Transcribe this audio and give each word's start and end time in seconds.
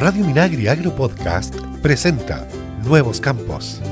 Radio 0.00 0.24
Minagri 0.24 0.66
Agro 0.66 0.94
Podcast 0.96 1.54
presenta 1.82 2.48
Nuevos 2.86 3.20
Campos. 3.20 3.82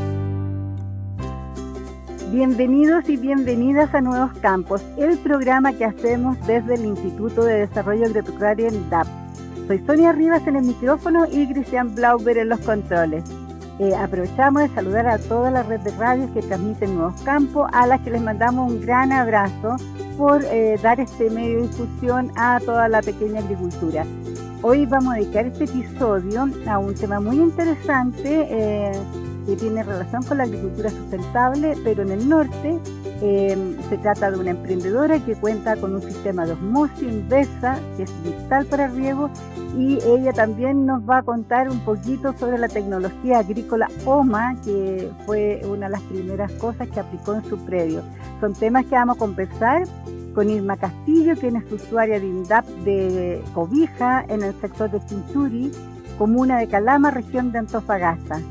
Bienvenidos 2.33 3.07
y 3.11 3.19
bienvenidas 3.19 3.95
a 3.95 4.01
Nuevos 4.01 4.33
Campos, 4.39 4.81
el 4.97 5.19
programa 5.19 5.75
que 5.75 5.85
hacemos 5.85 6.39
desde 6.47 6.77
el 6.77 6.87
Instituto 6.87 7.45
de 7.45 7.67
Desarrollo 7.67 8.07
Agropecuario 8.07 8.69
en 8.69 8.89
DAP. 8.89 9.07
Soy 9.67 9.85
Sonia 9.87 10.13
Rivas 10.13 10.47
en 10.47 10.57
el 10.57 10.65
micrófono 10.65 11.27
y 11.31 11.47
Cristian 11.47 11.95
Blauber 11.95 12.39
en 12.39 12.49
los 12.49 12.61
controles. 12.61 13.25
Eh, 13.79 13.95
aprovechamos 13.95 14.63
de 14.63 14.75
saludar 14.75 15.07
a 15.09 15.19
toda 15.19 15.51
la 15.51 15.63
red 15.63 15.81
de 15.81 15.91
radios 15.91 16.31
que 16.31 16.41
transmiten 16.41 16.95
Nuevos 16.95 17.21
Campos, 17.21 17.69
a 17.75 17.87
las 17.87 18.01
que 18.01 18.13
les 18.13 18.23
mandamos 18.23 18.73
un 18.73 18.81
gran 18.81 19.13
abrazo 19.13 19.77
por 20.17 20.43
eh, 20.43 20.79
dar 20.83 21.01
este 21.01 21.29
medio 21.29 21.57
de 21.57 21.69
difusión 21.69 22.33
a 22.35 22.61
toda 22.65 22.89
la 22.89 23.03
pequeña 23.03 23.41
agricultura. 23.41 24.07
Hoy 24.61 24.87
vamos 24.87 25.15
a 25.15 25.19
dedicar 25.19 25.47
este 25.47 25.65
episodio 25.65 26.49
a 26.67 26.79
un 26.79 26.93
tema 26.93 27.21
muy 27.21 27.37
interesante 27.37 28.49
eh, 28.51 28.93
que 29.49 29.57
tiene 29.57 29.83
relación 29.83 30.23
con 30.25 30.37
la 30.37 30.45
agricultura 30.45 30.91
sustentable, 30.91 31.75
pero 31.83 32.03
en 32.03 32.11
el 32.11 32.29
norte 32.29 32.79
eh, 33.23 33.77
se 33.89 33.97
trata 33.97 34.31
de 34.31 34.39
una 34.39 34.51
emprendedora 34.51 35.19
que 35.25 35.37
cuenta 35.37 35.75
con 35.77 35.95
un 35.95 36.03
sistema 36.03 36.45
de 36.45 36.53
osmosis 36.53 37.03
inversa 37.03 37.79
que 37.97 38.03
es 38.03 38.13
vital 38.23 38.67
para 38.67 38.89
riego 38.89 39.31
y 39.75 39.99
ella 40.05 40.35
también 40.35 40.85
nos 40.85 41.01
va 41.09 41.19
a 41.19 41.23
contar 41.23 41.71
un 41.71 41.81
poquito 41.81 42.35
sobre 42.37 42.59
la 42.59 42.69
tecnología 42.69 43.39
agrícola 43.39 43.89
OMA, 44.05 44.55
que 44.63 45.11
fue 45.25 45.63
una 45.65 45.87
de 45.87 45.93
las 45.93 46.03
primeras 46.03 46.53
cosas 46.53 46.87
que 46.91 47.01
aplicó 47.01 47.33
en 47.35 47.45
su 47.47 47.57
predio. 47.65 48.03
Son 48.41 48.53
temas 48.53 48.85
que 48.85 48.97
vamos 48.97 49.17
a 49.17 49.19
conversar 49.19 49.85
con 50.35 50.51
Irma 50.51 50.77
Castillo, 50.77 51.35
quien 51.37 51.57
es 51.57 51.73
usuaria 51.73 52.21
de 52.21 52.27
INDAP 52.27 52.67
de 52.85 53.43
Cobija 53.55 54.27
en 54.29 54.43
el 54.43 54.55
sector 54.61 54.91
de 54.91 55.03
Chinchuri, 55.07 55.73
comuna 56.19 56.59
de 56.59 56.69
Calama, 56.69 57.11
región 57.11 57.51
de 57.51 57.61
Antofagasta. 57.61 58.43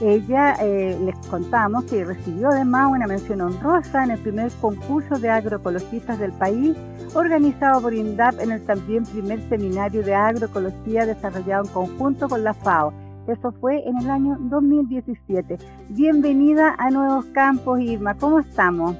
Ella 0.00 0.56
eh, 0.62 0.98
les 1.04 1.14
contamos 1.26 1.84
que 1.84 2.02
recibió 2.06 2.48
además 2.48 2.90
una 2.90 3.06
mención 3.06 3.42
honrosa 3.42 4.02
en 4.02 4.12
el 4.12 4.18
primer 4.18 4.50
concurso 4.52 5.18
de 5.18 5.28
agroecologistas 5.28 6.18
del 6.18 6.32
país, 6.32 6.74
organizado 7.14 7.82
por 7.82 7.92
INDAP 7.92 8.40
en 8.40 8.52
el 8.52 8.64
también 8.64 9.04
primer 9.04 9.46
seminario 9.50 10.02
de 10.02 10.14
agroecología 10.14 11.04
desarrollado 11.04 11.64
en 11.64 11.70
conjunto 11.70 12.30
con 12.30 12.42
la 12.42 12.54
FAO. 12.54 12.94
Eso 13.28 13.52
fue 13.60 13.86
en 13.86 13.98
el 13.98 14.08
año 14.08 14.38
2017. 14.40 15.58
Bienvenida 15.90 16.76
a 16.78 16.90
Nuevos 16.90 17.26
Campos, 17.26 17.78
Irma. 17.80 18.14
¿Cómo 18.14 18.40
estamos? 18.40 18.96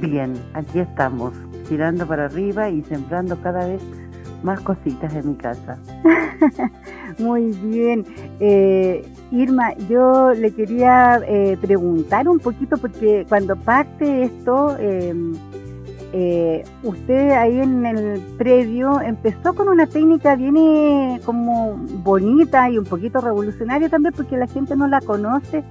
Bien, 0.00 0.34
aquí 0.52 0.80
estamos, 0.80 1.32
tirando 1.68 2.04
para 2.08 2.24
arriba 2.24 2.68
y 2.70 2.82
sembrando 2.82 3.40
cada 3.40 3.68
vez 3.68 3.80
más 4.42 4.60
cositas 4.62 5.14
en 5.14 5.28
mi 5.30 5.36
casa. 5.36 5.78
Muy 7.18 7.52
bien. 7.52 8.04
Eh, 8.40 9.06
Irma, 9.30 9.74
yo 9.88 10.32
le 10.32 10.52
quería 10.52 11.20
eh, 11.26 11.56
preguntar 11.60 12.28
un 12.28 12.38
poquito, 12.38 12.76
porque 12.78 13.26
cuando 13.28 13.56
parte 13.56 14.24
esto, 14.24 14.76
em, 14.78 15.34
eh, 16.12 16.64
usted 16.82 17.30
ahí 17.32 17.60
en 17.60 17.84
el 17.84 18.20
predio 18.38 19.00
empezó 19.00 19.54
con 19.54 19.68
una 19.68 19.86
técnica 19.86 20.36
bien 20.36 21.20
como 21.24 21.76
bonita 22.02 22.70
y 22.70 22.78
un 22.78 22.84
poquito 22.84 23.20
revolucionaria 23.20 23.88
también, 23.88 24.14
porque 24.16 24.36
la 24.36 24.46
gente 24.46 24.74
no 24.76 24.86
la 24.88 25.00
conoce 25.00 25.64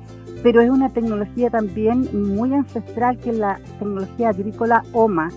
pero 0.44 0.62
es 0.62 0.70
una 0.70 0.90
tecnología 0.90 1.50
también 1.50 2.08
muy 2.36 2.54
ancestral 2.54 3.18
que 3.18 3.32
es 3.32 3.38
la 3.38 3.60
tecnología 3.80 4.30
agrícola 4.30 4.84
OMA. 4.94 5.30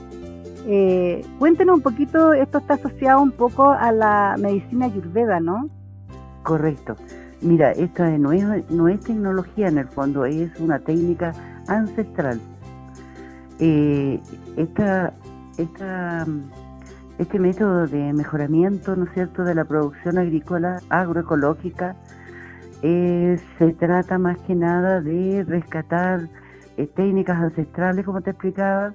Eh, 0.66 1.24
cuéntenos 1.38 1.76
un 1.76 1.82
poquito, 1.82 2.32
esto 2.32 2.58
está 2.58 2.74
asociado 2.74 3.22
un 3.22 3.32
poco 3.32 3.70
a 3.70 3.92
la 3.92 4.36
medicina 4.38 4.86
ayurveda, 4.86 5.40
¿no? 5.40 5.68
Correcto. 6.42 6.96
Mira, 7.42 7.72
esto 7.72 8.04
no 8.18 8.32
es, 8.32 8.70
no 8.70 8.88
es 8.88 9.00
tecnología 9.00 9.68
en 9.68 9.78
el 9.78 9.88
fondo, 9.88 10.26
es 10.26 10.50
una 10.60 10.78
técnica 10.78 11.32
ancestral. 11.68 12.38
Eh, 13.58 14.20
esta, 14.58 15.14
esta, 15.56 16.26
este 17.18 17.38
método 17.38 17.86
de 17.86 18.12
mejoramiento, 18.12 18.94
¿no 18.94 19.04
es 19.04 19.12
cierto?, 19.14 19.44
de 19.44 19.54
la 19.54 19.64
producción 19.64 20.18
agrícola 20.18 20.82
agroecológica, 20.90 21.96
eh, 22.82 23.38
se 23.58 23.72
trata 23.72 24.18
más 24.18 24.36
que 24.40 24.54
nada 24.54 25.00
de 25.00 25.42
rescatar 25.44 26.28
eh, 26.76 26.86
técnicas 26.94 27.38
ancestrales, 27.38 28.04
como 28.04 28.20
te 28.20 28.30
explicaba, 28.30 28.92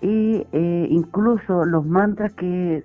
y 0.00 0.44
incluso 0.88 1.64
los 1.64 1.86
mantras 1.86 2.32
que 2.32 2.84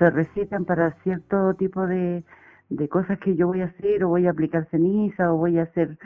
se 0.00 0.10
recitan 0.10 0.64
para 0.64 0.90
cierto 1.02 1.54
tipo 1.54 1.86
de, 1.86 2.24
de, 2.68 2.88
cosas 2.88 3.18
que 3.20 3.36
yo 3.36 3.46
voy 3.48 3.62
a 3.62 3.66
hacer, 3.66 4.04
o 4.04 4.08
voy 4.08 4.26
a 4.26 4.30
aplicar 4.30 4.68
ceniza, 4.70 5.32
o 5.32 5.36
voy 5.38 5.58
a 5.58 5.64
hacer 5.64 5.98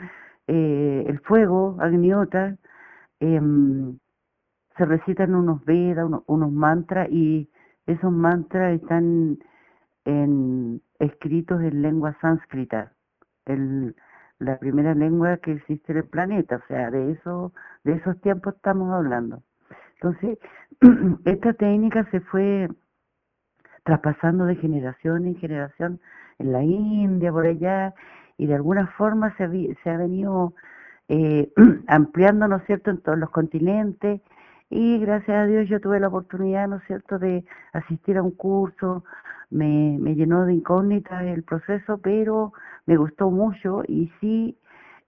el 0.47 1.19
fuego, 1.21 1.77
agniota, 1.79 2.57
em, 3.19 3.97
se 4.77 4.85
recitan 4.85 5.35
unos 5.35 5.63
Vedas, 5.63 6.05
unos, 6.05 6.23
unos 6.27 6.51
mantras, 6.51 7.09
y 7.09 7.49
esos 7.85 8.11
mantras 8.11 8.73
están 8.81 9.37
en, 10.05 10.81
escritos 10.99 11.61
en 11.61 11.81
lengua 11.81 12.17
sánscrita 12.21 12.91
el, 13.45 13.95
la 14.39 14.57
primera 14.57 14.93
lengua 14.95 15.37
que 15.37 15.53
existe 15.53 15.91
en 15.91 15.99
el 15.99 16.05
planeta, 16.05 16.57
o 16.57 16.67
sea, 16.67 16.89
de 16.89 17.11
eso, 17.11 17.53
de 17.83 17.93
esos 17.93 18.19
tiempos 18.21 18.55
estamos 18.55 18.91
hablando. 18.93 19.43
Entonces, 19.95 20.39
esta 21.25 21.53
técnica 21.53 22.09
se 22.11 22.21
fue 22.21 22.67
traspasando 23.83 24.45
de 24.45 24.55
generación 24.55 25.25
en 25.25 25.35
generación 25.35 25.99
en 26.41 26.51
la 26.51 26.63
India, 26.63 27.31
por 27.31 27.45
allá, 27.45 27.93
y 28.37 28.47
de 28.47 28.55
alguna 28.55 28.87
forma 28.97 29.35
se, 29.37 29.75
se 29.83 29.89
ha 29.89 29.97
venido 29.97 30.53
eh, 31.07 31.51
ampliando, 31.87 32.47
¿no 32.47 32.57
es 32.57 32.65
cierto?, 32.65 32.91
en 32.91 33.01
todos 33.01 33.17
los 33.17 33.29
continentes, 33.29 34.21
y 34.69 34.99
gracias 34.99 35.37
a 35.37 35.45
Dios 35.45 35.67
yo 35.69 35.79
tuve 35.81 35.99
la 35.99 36.07
oportunidad, 36.09 36.67
¿no 36.67 36.77
es 36.77 36.83
cierto?, 36.87 37.19
de 37.19 37.45
asistir 37.73 38.17
a 38.17 38.23
un 38.23 38.31
curso, 38.31 39.03
me, 39.49 39.97
me 39.99 40.15
llenó 40.15 40.45
de 40.45 40.53
incógnitas 40.53 41.23
el 41.23 41.43
proceso, 41.43 41.99
pero 41.99 42.53
me 42.85 42.97
gustó 42.97 43.29
mucho 43.31 43.83
y 43.87 44.11
sí, 44.21 44.57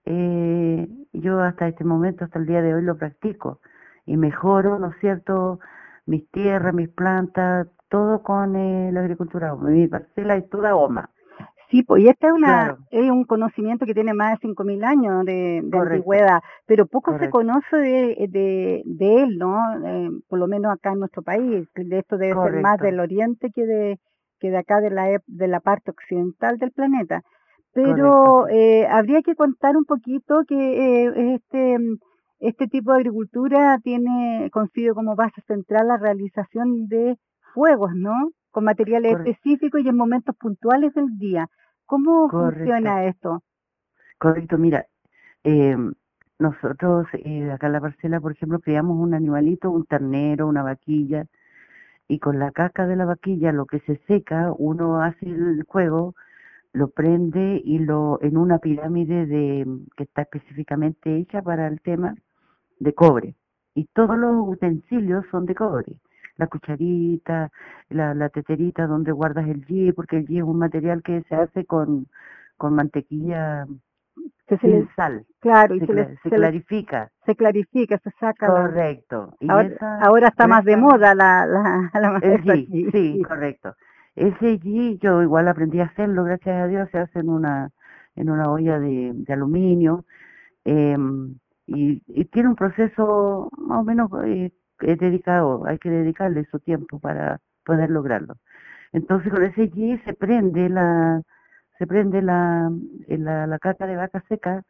eh, 0.04 0.88
yo 1.12 1.40
hasta 1.40 1.68
este 1.68 1.84
momento, 1.84 2.24
hasta 2.24 2.38
el 2.38 2.46
día 2.46 2.62
de 2.62 2.74
hoy 2.74 2.82
lo 2.82 2.96
practico 2.98 3.60
y 4.06 4.16
mejoro, 4.16 4.78
¿no 4.78 4.88
es 4.88 4.96
cierto?, 5.00 5.60
mis 6.06 6.30
tierras, 6.30 6.74
mis 6.74 6.90
plantas, 6.90 7.66
todo 7.88 8.22
con 8.22 8.56
eh, 8.56 8.90
la 8.92 9.00
agricultura. 9.00 9.54
Mi 9.54 9.86
parcela 9.88 10.36
es 10.36 10.48
toda 10.50 10.74
OMA. 10.74 11.10
Sí, 11.70 11.82
pues 11.82 12.02
y 12.02 12.08
este 12.08 12.26
es, 12.26 12.32
una, 12.32 12.76
es 12.90 13.10
un 13.10 13.24
conocimiento 13.24 13.86
que 13.86 13.94
tiene 13.94 14.12
más 14.14 14.38
de 14.38 14.48
5.000 14.48 14.84
años 14.84 15.24
de, 15.24 15.60
de 15.64 15.78
antigüedad, 15.78 16.40
pero 16.66 16.86
poco 16.86 17.18
se 17.18 17.30
conoce 17.30 17.76
de, 17.76 18.26
de, 18.28 18.82
de 18.84 19.22
él, 19.22 19.38
¿no? 19.38 19.58
Eh, 19.84 20.10
por 20.28 20.38
lo 20.38 20.46
menos 20.46 20.72
acá 20.72 20.92
en 20.92 21.00
nuestro 21.00 21.22
país. 21.22 21.66
De 21.74 21.98
esto 21.98 22.16
debe 22.16 22.34
ser 22.34 22.60
más 22.60 22.78
del 22.78 23.00
oriente 23.00 23.50
que 23.50 23.64
de, 23.66 23.98
que 24.38 24.50
de 24.50 24.58
acá 24.58 24.80
de 24.80 24.90
la, 24.90 25.20
de 25.26 25.48
la 25.48 25.60
parte 25.60 25.90
occidental 25.90 26.58
del 26.58 26.70
planeta. 26.72 27.22
Pero 27.72 28.46
eh, 28.48 28.86
habría 28.86 29.22
que 29.22 29.34
contar 29.34 29.76
un 29.76 29.84
poquito 29.84 30.44
que 30.46 30.54
eh, 31.06 31.34
este, 31.34 31.76
este 32.38 32.68
tipo 32.68 32.92
de 32.92 32.98
agricultura 32.98 33.78
tiene 33.82 34.48
consigo 34.52 34.94
como 34.94 35.16
base 35.16 35.40
central 35.46 35.88
la 35.88 35.96
realización 35.96 36.86
de 36.86 37.16
fuegos, 37.52 37.92
¿no? 37.96 38.12
Con 38.54 38.62
materiales 38.62 39.16
específicos 39.16 39.80
y 39.80 39.88
en 39.88 39.96
momentos 39.96 40.36
puntuales 40.36 40.94
del 40.94 41.18
día. 41.18 41.48
¿Cómo 41.86 42.30
funciona 42.30 43.04
esto? 43.04 43.42
Correcto, 44.16 44.58
mira, 44.58 44.86
eh, 45.42 45.76
nosotros 46.38 47.08
eh, 47.14 47.50
acá 47.50 47.66
en 47.66 47.72
la 47.72 47.80
parcela, 47.80 48.20
por 48.20 48.30
ejemplo, 48.30 48.60
criamos 48.60 48.96
un 48.96 49.12
animalito, 49.12 49.72
un 49.72 49.86
ternero, 49.86 50.46
una 50.46 50.62
vaquilla, 50.62 51.26
y 52.06 52.20
con 52.20 52.38
la 52.38 52.52
caca 52.52 52.86
de 52.86 52.94
la 52.94 53.06
vaquilla, 53.06 53.50
lo 53.50 53.66
que 53.66 53.80
se 53.80 53.96
seca, 54.06 54.52
uno 54.56 55.02
hace 55.02 55.26
el 55.26 55.64
juego, 55.66 56.14
lo 56.72 56.90
prende 56.90 57.60
y 57.64 57.80
lo 57.80 58.20
en 58.22 58.36
una 58.36 58.58
pirámide 58.58 59.26
de 59.26 59.66
que 59.96 60.04
está 60.04 60.22
específicamente 60.22 61.16
hecha 61.16 61.42
para 61.42 61.66
el 61.66 61.80
tema 61.80 62.14
de 62.78 62.94
cobre. 62.94 63.34
Y 63.74 63.86
todos 63.86 64.16
los 64.16 64.46
utensilios 64.46 65.24
son 65.32 65.44
de 65.44 65.56
cobre. 65.56 65.96
La 66.36 66.46
cucharita, 66.46 67.50
la, 67.88 68.14
la 68.14 68.28
teterita 68.28 68.86
donde 68.86 69.12
guardas 69.12 69.46
el 69.48 69.64
ghee, 69.64 69.92
porque 69.92 70.16
el 70.18 70.26
ghee 70.26 70.38
es 70.38 70.44
un 70.44 70.58
material 70.58 71.02
que 71.02 71.22
se 71.28 71.34
hace 71.34 71.64
con, 71.64 72.08
con 72.56 72.74
mantequilla 72.74 73.66
se, 74.48 74.58
sin 74.58 74.88
sal. 74.94 75.24
Claro, 75.40 75.74
y 75.74 75.80
se, 75.80 75.86
se, 76.22 76.30
clarifica. 76.30 77.10
Se 77.24 77.34
clarifica, 77.34 77.98
se 77.98 78.10
saca. 78.20 78.46
Correcto. 78.46 79.34
ahora, 79.48 79.98
ahora, 80.00 80.28
está 80.28 80.46
más 80.46 80.64
de 80.64 80.76
moda 80.76 81.14
la, 81.14 81.46
la, 81.46 81.90
la 82.00 82.20
sí, 82.42 82.88
sí, 82.92 83.22
correcto. 83.26 83.74
Ese 84.14 84.46
allí 84.46 84.98
yo 84.98 85.22
igual 85.22 85.48
aprendí 85.48 85.80
a 85.80 85.86
hacerlo, 85.86 86.24
gracias 86.24 86.56
a 86.56 86.66
Dios, 86.68 86.88
se 86.92 86.98
hace 86.98 87.18
en 87.18 87.28
una, 87.28 87.70
en 88.14 88.30
una 88.30 88.50
olla 88.50 88.78
de, 88.78 89.10
de 89.12 89.32
aluminio 89.32 90.04
eh, 90.64 90.96
y, 91.66 92.02
y, 92.06 92.24
tiene 92.26 92.50
un 92.50 92.54
proceso 92.54 93.50
más 93.56 93.80
o 93.80 93.84
menos 93.84 94.10
eh, 94.24 94.52
dedicado, 94.78 95.66
hay 95.66 95.78
que 95.78 95.90
dedicarle 95.90 96.44
su 96.50 96.58
tiempo 96.60 96.98
para 96.98 97.40
poder 97.64 97.90
lograrlo. 97.90 98.36
Entonces 98.92 99.32
con 99.32 99.42
ese 99.44 99.62
allí 99.62 99.98
se 100.04 100.14
prende 100.14 100.68
la, 100.68 101.22
se 101.78 101.86
prende 101.86 102.22
la, 102.22 102.70
la, 103.08 103.46
la 103.46 103.58
caca 103.58 103.86
de 103.86 103.96
vaca 103.96 104.22
seca 104.28 104.62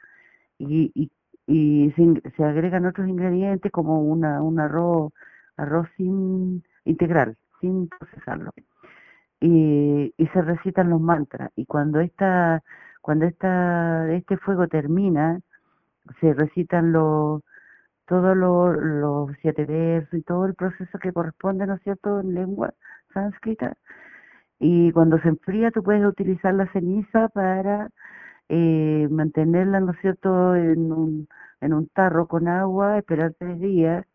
y, 0.58 0.90
y, 0.94 1.10
y 1.46 1.92
se, 1.92 2.22
se, 2.36 2.44
agregan 2.44 2.86
otros 2.86 3.08
ingredientes 3.08 3.70
como 3.72 4.00
una, 4.02 4.42
un 4.42 4.60
arroz, 4.60 5.12
arroz 5.56 5.88
sin 5.96 6.64
integral, 6.84 7.36
sin 7.60 7.88
procesarlo. 7.88 8.52
Y, 9.40 10.14
y 10.16 10.26
se 10.28 10.42
recitan 10.42 10.90
los 10.90 11.00
mantras. 11.00 11.50
Y 11.56 11.66
cuando 11.66 12.00
esta, 12.00 12.62
cuando 13.02 13.26
esta, 13.26 14.10
este 14.12 14.38
fuego 14.38 14.68
termina, 14.68 15.40
se 16.20 16.32
recitan 16.32 16.92
los 16.92 17.42
todos 18.06 18.36
los, 18.36 19.30
siete 19.40 19.64
versos 19.64 20.14
y 20.14 20.22
todo 20.22 20.46
el 20.46 20.54
proceso 20.54 20.98
que 20.98 21.12
corresponde, 21.12 21.66
¿no 21.66 21.74
es 21.74 21.82
cierto?, 21.82 22.20
en 22.20 22.34
lengua 22.34 22.74
sánscrita. 23.12 23.74
Y 24.58 24.92
cuando 24.92 25.18
se 25.20 25.28
enfría, 25.28 25.70
tú 25.70 25.82
puedes 25.82 26.04
utilizar 26.04 26.54
la 26.54 26.70
ceniza 26.72 27.28
para 27.28 27.90
eh, 28.48 29.08
mantenerla, 29.10 29.80
¿no 29.80 29.92
es 29.92 30.00
cierto?, 30.00 30.54
en 30.56 30.92
un, 30.92 31.28
en 31.60 31.72
un 31.72 31.88
tarro 31.88 32.26
con 32.26 32.48
agua, 32.48 32.98
esperar 32.98 33.34
tres 33.38 33.60
días 33.60 34.06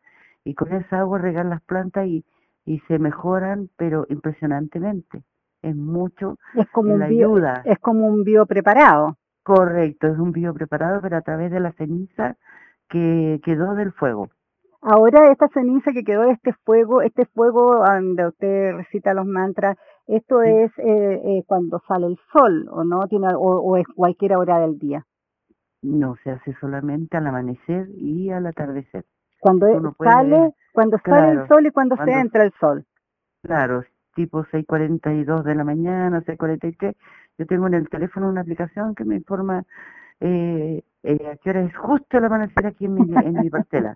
y 0.43 0.53
con 0.53 0.73
esa 0.73 0.99
agua 0.99 1.19
regar 1.19 1.45
las 1.45 1.61
plantas 1.61 2.07
y, 2.07 2.25
y 2.65 2.79
se 2.87 2.99
mejoran, 2.99 3.69
pero 3.77 4.05
impresionantemente. 4.09 5.23
Es 5.61 5.75
mucho 5.75 6.37
es 6.55 6.69
como 6.69 6.93
un 6.93 7.03
ayuda. 7.03 7.61
es 7.65 7.79
como 7.79 8.07
un 8.07 8.23
biopreparado. 8.23 9.17
Correcto, 9.43 10.07
es 10.07 10.17
un 10.17 10.31
biopreparado, 10.31 11.01
pero 11.01 11.17
a 11.17 11.21
través 11.21 11.51
de 11.51 11.59
la 11.59 11.73
ceniza 11.73 12.37
que 12.89 13.39
quedó 13.43 13.75
del 13.75 13.91
fuego. 13.93 14.29
Ahora 14.81 15.31
esta 15.31 15.49
ceniza 15.49 15.91
que 15.91 16.03
quedó 16.03 16.23
de 16.23 16.31
este 16.31 16.53
fuego, 16.65 17.01
este 17.01 17.25
fuego 17.25 17.83
donde 17.85 18.27
usted 18.27 18.73
recita 18.75 19.13
los 19.13 19.25
mantras, 19.25 19.77
esto 20.07 20.41
es 20.41 20.71
eh, 20.79 21.21
eh, 21.23 21.43
cuando 21.45 21.81
sale 21.87 22.07
el 22.07 22.17
sol, 22.31 22.67
¿o 22.71 22.83
no? 22.83 23.07
Tiene 23.07 23.27
o, 23.35 23.77
es 23.77 23.85
cualquier 23.87 24.37
hora 24.37 24.59
del 24.59 24.79
día. 24.79 25.05
No, 25.81 26.15
se 26.23 26.31
hace 26.31 26.53
solamente 26.59 27.17
al 27.17 27.27
amanecer 27.27 27.89
y 27.95 28.29
al 28.31 28.47
atardecer. 28.47 29.05
Cuando 29.39 29.67
sale, 29.97 30.53
cuando 30.73 30.97
sale 31.05 31.41
el 31.41 31.47
sol 31.47 31.65
y 31.65 31.71
cuando, 31.71 31.95
se 31.97 32.11
entra 32.11 32.43
el 32.43 32.51
sol. 32.59 32.85
Claro, 33.43 33.83
tipo 34.15 34.43
6:42 34.45 35.43
de 35.43 35.55
la 35.55 35.63
mañana, 35.63 36.21
6:43. 36.21 36.95
Yo 37.37 37.45
tengo 37.45 37.67
en 37.67 37.75
el 37.75 37.89
teléfono 37.89 38.29
una 38.29 38.41
aplicación 38.41 38.95
que 38.95 39.05
me 39.05 39.15
informa 39.15 39.63
eh, 40.19 40.83
eh, 41.03 41.17
a 41.31 41.37
qué 41.37 41.49
hora 41.49 41.61
es 41.61 41.75
justo 41.75 42.17
el 42.17 42.25
amanecer 42.25 42.67
aquí 42.67 42.85
en 42.85 42.93
mi, 42.95 43.15
en 43.15 43.33
mi 43.33 43.49
parcela. 43.49 43.95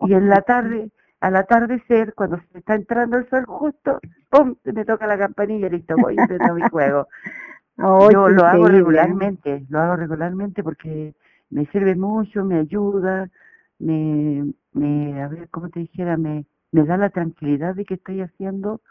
Y 0.00 0.14
en 0.14 0.28
la 0.28 0.42
tarde, 0.42 0.90
al 1.20 1.36
atardecer, 1.36 2.14
cuando 2.14 2.38
se 2.52 2.58
está 2.58 2.74
entrando 2.74 3.18
el 3.18 3.28
sol 3.28 3.44
justo, 3.46 4.00
¡pum! 4.30 4.56
me 4.64 4.84
toca 4.84 5.06
la 5.06 5.18
campanilla 5.18 5.66
y 5.66 5.70
listo, 5.70 5.94
voy 5.96 6.16
empiezo 6.18 6.54
mi 6.54 6.62
juego. 6.68 7.08
Yo 8.12 8.28
lo 8.28 8.44
hago 8.44 8.68
regularmente, 8.68 9.64
lo 9.70 9.80
hago 9.80 9.96
regularmente 9.96 10.62
porque 10.62 11.14
me 11.48 11.66
sirve 11.66 11.94
mucho, 11.94 12.44
me 12.44 12.58
ayuda, 12.58 13.28
me, 13.78 14.52
me 14.72 15.22
a 15.22 15.28
ver, 15.28 15.48
como 15.48 15.70
te 15.70 15.80
dijera, 15.80 16.16
me, 16.16 16.44
me 16.72 16.84
da 16.84 16.96
la 16.96 17.10
tranquilidad 17.10 17.74
de 17.74 17.84
que 17.84 17.94
estoy 17.94 18.20
haciendo 18.20 18.82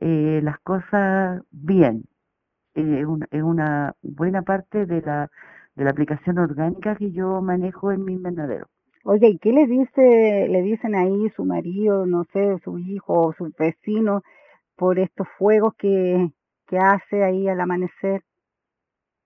eh, 0.00 0.40
las 0.42 0.58
cosas 0.60 1.42
bien. 1.50 2.04
Eh, 2.74 3.04
es 3.30 3.42
una 3.42 3.94
buena 4.02 4.42
parte 4.42 4.86
de 4.86 5.02
la 5.02 5.30
de 5.74 5.84
la 5.84 5.90
aplicación 5.90 6.38
orgánica 6.38 6.96
que 6.96 7.12
yo 7.12 7.40
manejo 7.40 7.92
en 7.92 8.04
mi 8.04 8.14
invernadero. 8.14 8.66
Oye, 9.04 9.28
¿y 9.28 9.38
qué 9.38 9.52
le 9.52 9.66
dice, 9.66 10.46
le 10.48 10.62
dicen 10.62 10.94
ahí 10.94 11.28
su 11.30 11.44
marido, 11.44 12.06
no 12.06 12.24
sé, 12.32 12.58
su 12.62 12.78
hijo 12.78 13.26
o 13.26 13.32
su 13.32 13.52
vecino 13.58 14.22
por 14.76 14.98
estos 14.98 15.26
fuegos 15.38 15.74
que, 15.76 16.30
que 16.68 16.78
hace 16.78 17.24
ahí 17.24 17.48
al 17.48 17.60
amanecer? 17.60 18.22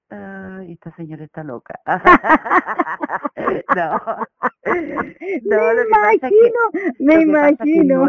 Ay, 0.09 0.73
esta 0.73 0.95
señora 0.95 1.25
está 1.25 1.43
loca. 1.43 1.81
no. 3.77 4.01
no, 5.45 5.75
me 5.75 5.83
imagino, 5.83 6.61
me 7.01 7.15
imagino. 7.23 8.07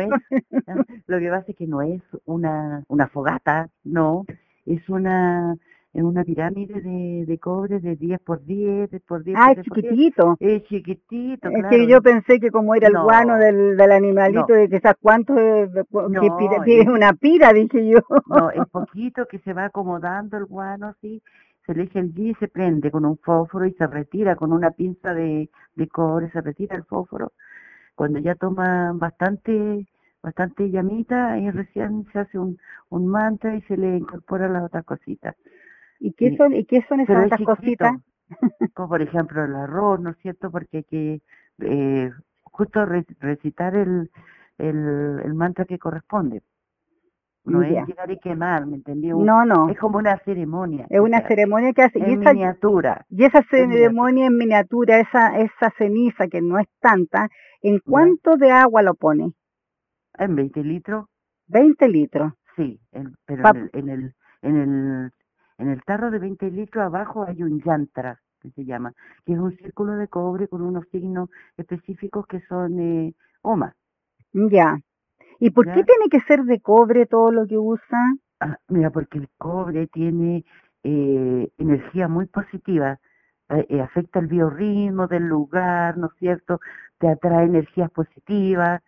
lo 1.07 1.19
que 1.19 1.29
pasa 1.29 1.45
es 1.47 1.55
que 1.55 1.67
no 1.67 1.81
es 1.81 2.01
una, 2.25 2.83
una 2.87 3.07
fogata, 3.07 3.69
no, 3.83 4.25
es 4.65 4.87
una 4.89 5.57
en 5.93 6.05
una 6.05 6.23
pirámide 6.23 6.81
de, 6.81 7.25
de 7.25 7.37
cobre 7.39 7.79
de 7.79 7.95
10 7.95 8.19
por 8.21 8.43
10, 8.43 8.89
por 9.07 9.23
10. 9.23 9.37
Ah, 9.39 9.53
es 9.53 9.63
chiquitito. 9.63 10.37
Es 10.39 10.63
chiquitito, 10.65 11.49
Es 11.49 11.65
que 11.67 11.87
yo 11.87 12.01
pensé 12.01 12.39
que 12.39 12.51
como 12.51 12.75
era 12.75 12.87
el 12.87 12.97
guano 12.97 13.37
del, 13.37 13.77
del 13.77 13.91
animalito, 13.91 14.53
de 14.53 14.69
que 14.69 14.79
sabes 14.79 14.97
cuánto, 15.01 15.33
que 15.35 16.61
tiene 16.65 16.91
una 16.91 17.13
pira, 17.13 17.53
dije 17.53 17.87
yo. 17.87 17.99
No, 18.27 18.51
es 18.51 18.67
poquito 18.71 19.25
que 19.25 19.39
se 19.39 19.53
va 19.53 19.65
acomodando 19.65 20.37
el 20.37 20.45
guano, 20.45 20.93
sí. 21.01 21.21
Se 21.65 21.73
le 21.73 21.83
echa 21.83 21.99
el 21.99 22.17
y 22.17 22.33
se 22.35 22.47
prende 22.47 22.91
con 22.91 23.03
un 23.03 23.17
fósforo 23.17 23.65
y 23.65 23.73
se 23.73 23.87
retira 23.87 24.35
con 24.37 24.53
una 24.53 24.71
pinza 24.71 25.13
de, 25.13 25.49
de 25.75 25.87
cobre, 25.87 26.29
se 26.31 26.41
retira 26.41 26.77
el 26.77 26.83
fósforo. 26.85 27.33
Cuando 27.95 28.19
ya 28.19 28.35
toma 28.35 28.93
bastante 28.93 29.85
bastante 30.21 30.69
llamita 30.69 31.37
y 31.37 31.49
recién 31.51 32.05
se 32.11 32.19
hace 32.19 32.37
un, 32.37 32.57
un 32.89 33.07
mantra 33.07 33.55
y 33.55 33.61
se 33.61 33.77
le 33.77 33.97
incorpora 33.97 34.49
las 34.49 34.63
otras 34.63 34.83
cositas. 34.83 35.35
¿Y 35.99 36.13
qué 36.13 36.35
son, 36.37 36.53
y 36.53 36.65
qué 36.65 36.83
son 36.87 36.99
esas 36.99 37.25
otras 37.25 37.41
cositas? 37.41 37.95
Como 38.73 38.89
por 38.89 39.01
ejemplo 39.01 39.43
el 39.43 39.55
arroz, 39.55 39.99
¿no 39.99 40.11
es 40.11 40.17
cierto? 40.17 40.51
Porque 40.51 40.77
hay 40.77 40.83
que 40.83 41.21
eh, 41.59 42.11
justo 42.43 42.85
recitar 42.85 43.75
el, 43.75 44.11
el, 44.57 45.21
el 45.23 45.33
mantra 45.33 45.65
que 45.65 45.79
corresponde. 45.79 46.41
No 47.47 47.63
es 47.63 47.87
llegar 47.87 48.11
y 48.11 48.19
quemar, 48.19 48.65
¿me 48.65 48.75
entendió? 48.75 49.17
No, 49.17 49.45
no. 49.45 49.69
Es 49.69 49.77
como 49.79 49.97
una 49.99 50.17
ceremonia. 50.19 50.85
Es 50.89 50.99
una 50.99 51.25
ceremonia 51.25 51.71
que 51.71 51.83
hace. 51.83 51.99
En 51.99 52.19
miniatura. 52.19 53.05
Y 53.09 53.23
esa 53.23 53.41
ceremonia 53.43 54.25
en 54.27 54.37
miniatura, 54.37 54.99
esa, 54.99 55.39
esa 55.39 55.71
ceniza 55.77 56.27
que 56.27 56.41
no 56.41 56.59
es 56.59 56.67
tanta, 56.81 57.29
¿en 57.61 57.79
cuánto 57.79 58.35
de 58.35 58.51
agua 58.51 58.81
lo 58.81 58.95
pone? 58.95 59.31
En 60.17 60.35
20 60.35 60.61
litros. 60.63 61.05
20 61.47 61.87
litros. 61.87 62.33
Sí, 62.57 62.81
pero 63.25 63.43
en, 63.47 63.55
el, 63.55 63.69
en, 63.73 63.89
el, 63.89 64.13
en 64.41 64.55
el 64.57 65.11
en 65.57 65.69
el 65.69 65.83
tarro 65.83 66.11
de 66.11 66.19
20 66.19 66.51
litros 66.51 66.85
abajo 66.85 67.25
hay 67.27 67.43
un 67.43 67.61
yantra, 67.61 68.19
que 68.41 68.51
se 68.51 68.65
llama, 68.65 68.93
que 69.25 69.33
es 69.33 69.39
un 69.39 69.55
círculo 69.57 69.93
de 69.93 70.07
cobre 70.07 70.47
con 70.47 70.61
unos 70.61 70.85
signos 70.91 71.29
específicos 71.57 72.27
que 72.27 72.41
son 72.41 72.79
eh, 72.79 73.13
OMA. 73.41 73.75
Ya. 74.33 74.79
¿Y 75.39 75.51
por 75.51 75.65
qué 75.65 75.83
tiene 75.83 76.09
que 76.09 76.21
ser 76.21 76.43
de 76.43 76.59
cobre 76.59 77.05
todo 77.05 77.31
lo 77.31 77.45
que 77.45 77.57
usa? 77.57 77.99
Ah, 78.39 78.57
mira, 78.67 78.89
porque 78.91 79.19
el 79.19 79.29
cobre 79.37 79.87
tiene 79.87 80.45
eh, 80.83 81.51
energía 81.57 82.07
muy 82.07 82.25
positiva, 82.27 82.99
eh, 83.49 83.65
eh, 83.69 83.81
afecta 83.81 84.19
el 84.19 84.27
biorritmo 84.27 85.07
del 85.07 85.23
lugar, 85.23 85.97
¿no 85.97 86.07
es 86.07 86.13
cierto? 86.19 86.59
Te 86.99 87.07
atrae 87.09 87.45
energías 87.45 87.89
positivas, 87.91 88.81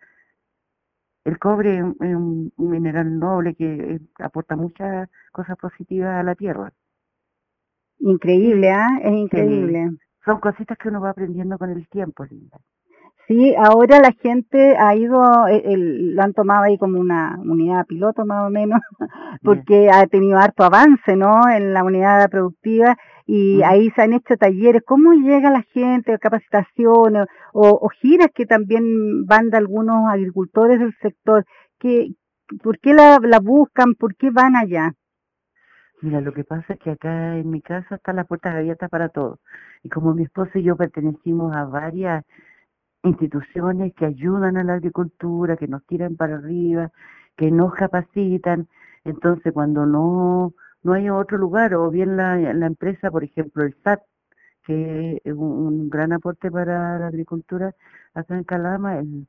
el 1.24 1.38
cobre 1.38 1.78
es 1.78 1.82
un, 1.82 2.52
mineral 2.56 3.18
noble 3.18 3.54
que 3.54 3.66
eh, 3.94 4.00
aporta 4.18 4.56
muchas 4.56 5.08
cosas 5.32 5.56
positivas 5.56 6.20
a 6.20 6.22
la 6.22 6.34
tierra. 6.34 6.72
Increíble, 7.98 8.70
¿ah? 8.70 8.98
Es 9.02 9.12
increíble. 9.12 9.90
Son 10.24 10.40
cositas 10.40 10.78
que 10.78 10.88
uno 10.88 11.00
va 11.00 11.10
aprendiendo 11.10 11.58
con 11.58 11.70
el 11.70 11.86
tiempo, 11.88 12.24
Linda. 12.24 12.58
Sí, 13.30 13.54
ahora 13.56 14.00
la 14.00 14.10
gente 14.10 14.76
ha 14.76 14.96
ido, 14.96 15.46
eh, 15.46 15.76
lo 15.76 16.20
han 16.20 16.32
tomado 16.32 16.64
ahí 16.64 16.76
como 16.76 16.98
una 16.98 17.38
unidad 17.38 17.86
piloto 17.86 18.26
más 18.26 18.48
o 18.48 18.50
menos, 18.50 18.80
porque 19.44 19.88
ha 19.88 20.04
tenido 20.08 20.36
harto 20.36 20.64
avance, 20.64 21.14
¿no? 21.14 21.48
En 21.48 21.72
la 21.72 21.84
unidad 21.84 22.28
productiva 22.28 22.96
y 23.26 23.62
ahí 23.62 23.88
se 23.90 24.02
han 24.02 24.14
hecho 24.14 24.36
talleres. 24.36 24.82
¿Cómo 24.84 25.12
llega 25.12 25.48
la 25.52 25.62
gente, 25.62 26.18
capacitaciones 26.18 27.28
o, 27.52 27.88
giras 28.00 28.30
que 28.34 28.46
también 28.46 29.24
van 29.26 29.50
de 29.50 29.58
algunos 29.58 30.10
agricultores 30.10 30.80
del 30.80 30.92
sector? 31.00 31.44
¿Qué, 31.78 32.08
¿Por 32.64 32.80
qué 32.80 32.94
la, 32.94 33.20
la 33.22 33.38
buscan? 33.38 33.94
¿Por 33.94 34.16
qué 34.16 34.30
van 34.30 34.56
allá? 34.56 34.94
Mira, 36.02 36.20
lo 36.20 36.32
que 36.32 36.42
pasa 36.42 36.72
es 36.72 36.80
que 36.80 36.90
acá 36.90 37.36
en 37.36 37.48
mi 37.48 37.62
casa 37.62 37.94
están 37.94 38.16
las 38.16 38.26
puertas 38.26 38.56
abiertas 38.56 38.90
para 38.90 39.08
todos. 39.08 39.38
Y 39.84 39.88
como 39.88 40.14
mi 40.14 40.24
esposo 40.24 40.58
y 40.58 40.64
yo 40.64 40.74
pertenecimos 40.76 41.54
a 41.54 41.64
varias 41.66 42.24
instituciones 43.02 43.94
que 43.94 44.06
ayudan 44.06 44.56
a 44.56 44.64
la 44.64 44.74
agricultura, 44.74 45.56
que 45.56 45.68
nos 45.68 45.84
tiran 45.86 46.16
para 46.16 46.36
arriba, 46.36 46.90
que 47.36 47.50
nos 47.50 47.74
capacitan. 47.74 48.68
Entonces, 49.04 49.52
cuando 49.52 49.86
no, 49.86 50.54
no 50.82 50.92
hay 50.92 51.10
otro 51.10 51.38
lugar, 51.38 51.74
o 51.74 51.90
bien 51.90 52.16
la, 52.16 52.36
la 52.38 52.66
empresa, 52.66 53.10
por 53.10 53.24
ejemplo, 53.24 53.64
el 53.64 53.74
SAT, 53.82 54.02
que 54.64 55.20
es 55.24 55.34
un, 55.34 55.88
gran 55.90 56.12
aporte 56.12 56.50
para 56.50 56.98
la 56.98 57.06
agricultura 57.08 57.74
acá 58.14 58.36
en 58.36 58.44
Calama, 58.44 58.98
el, 58.98 59.26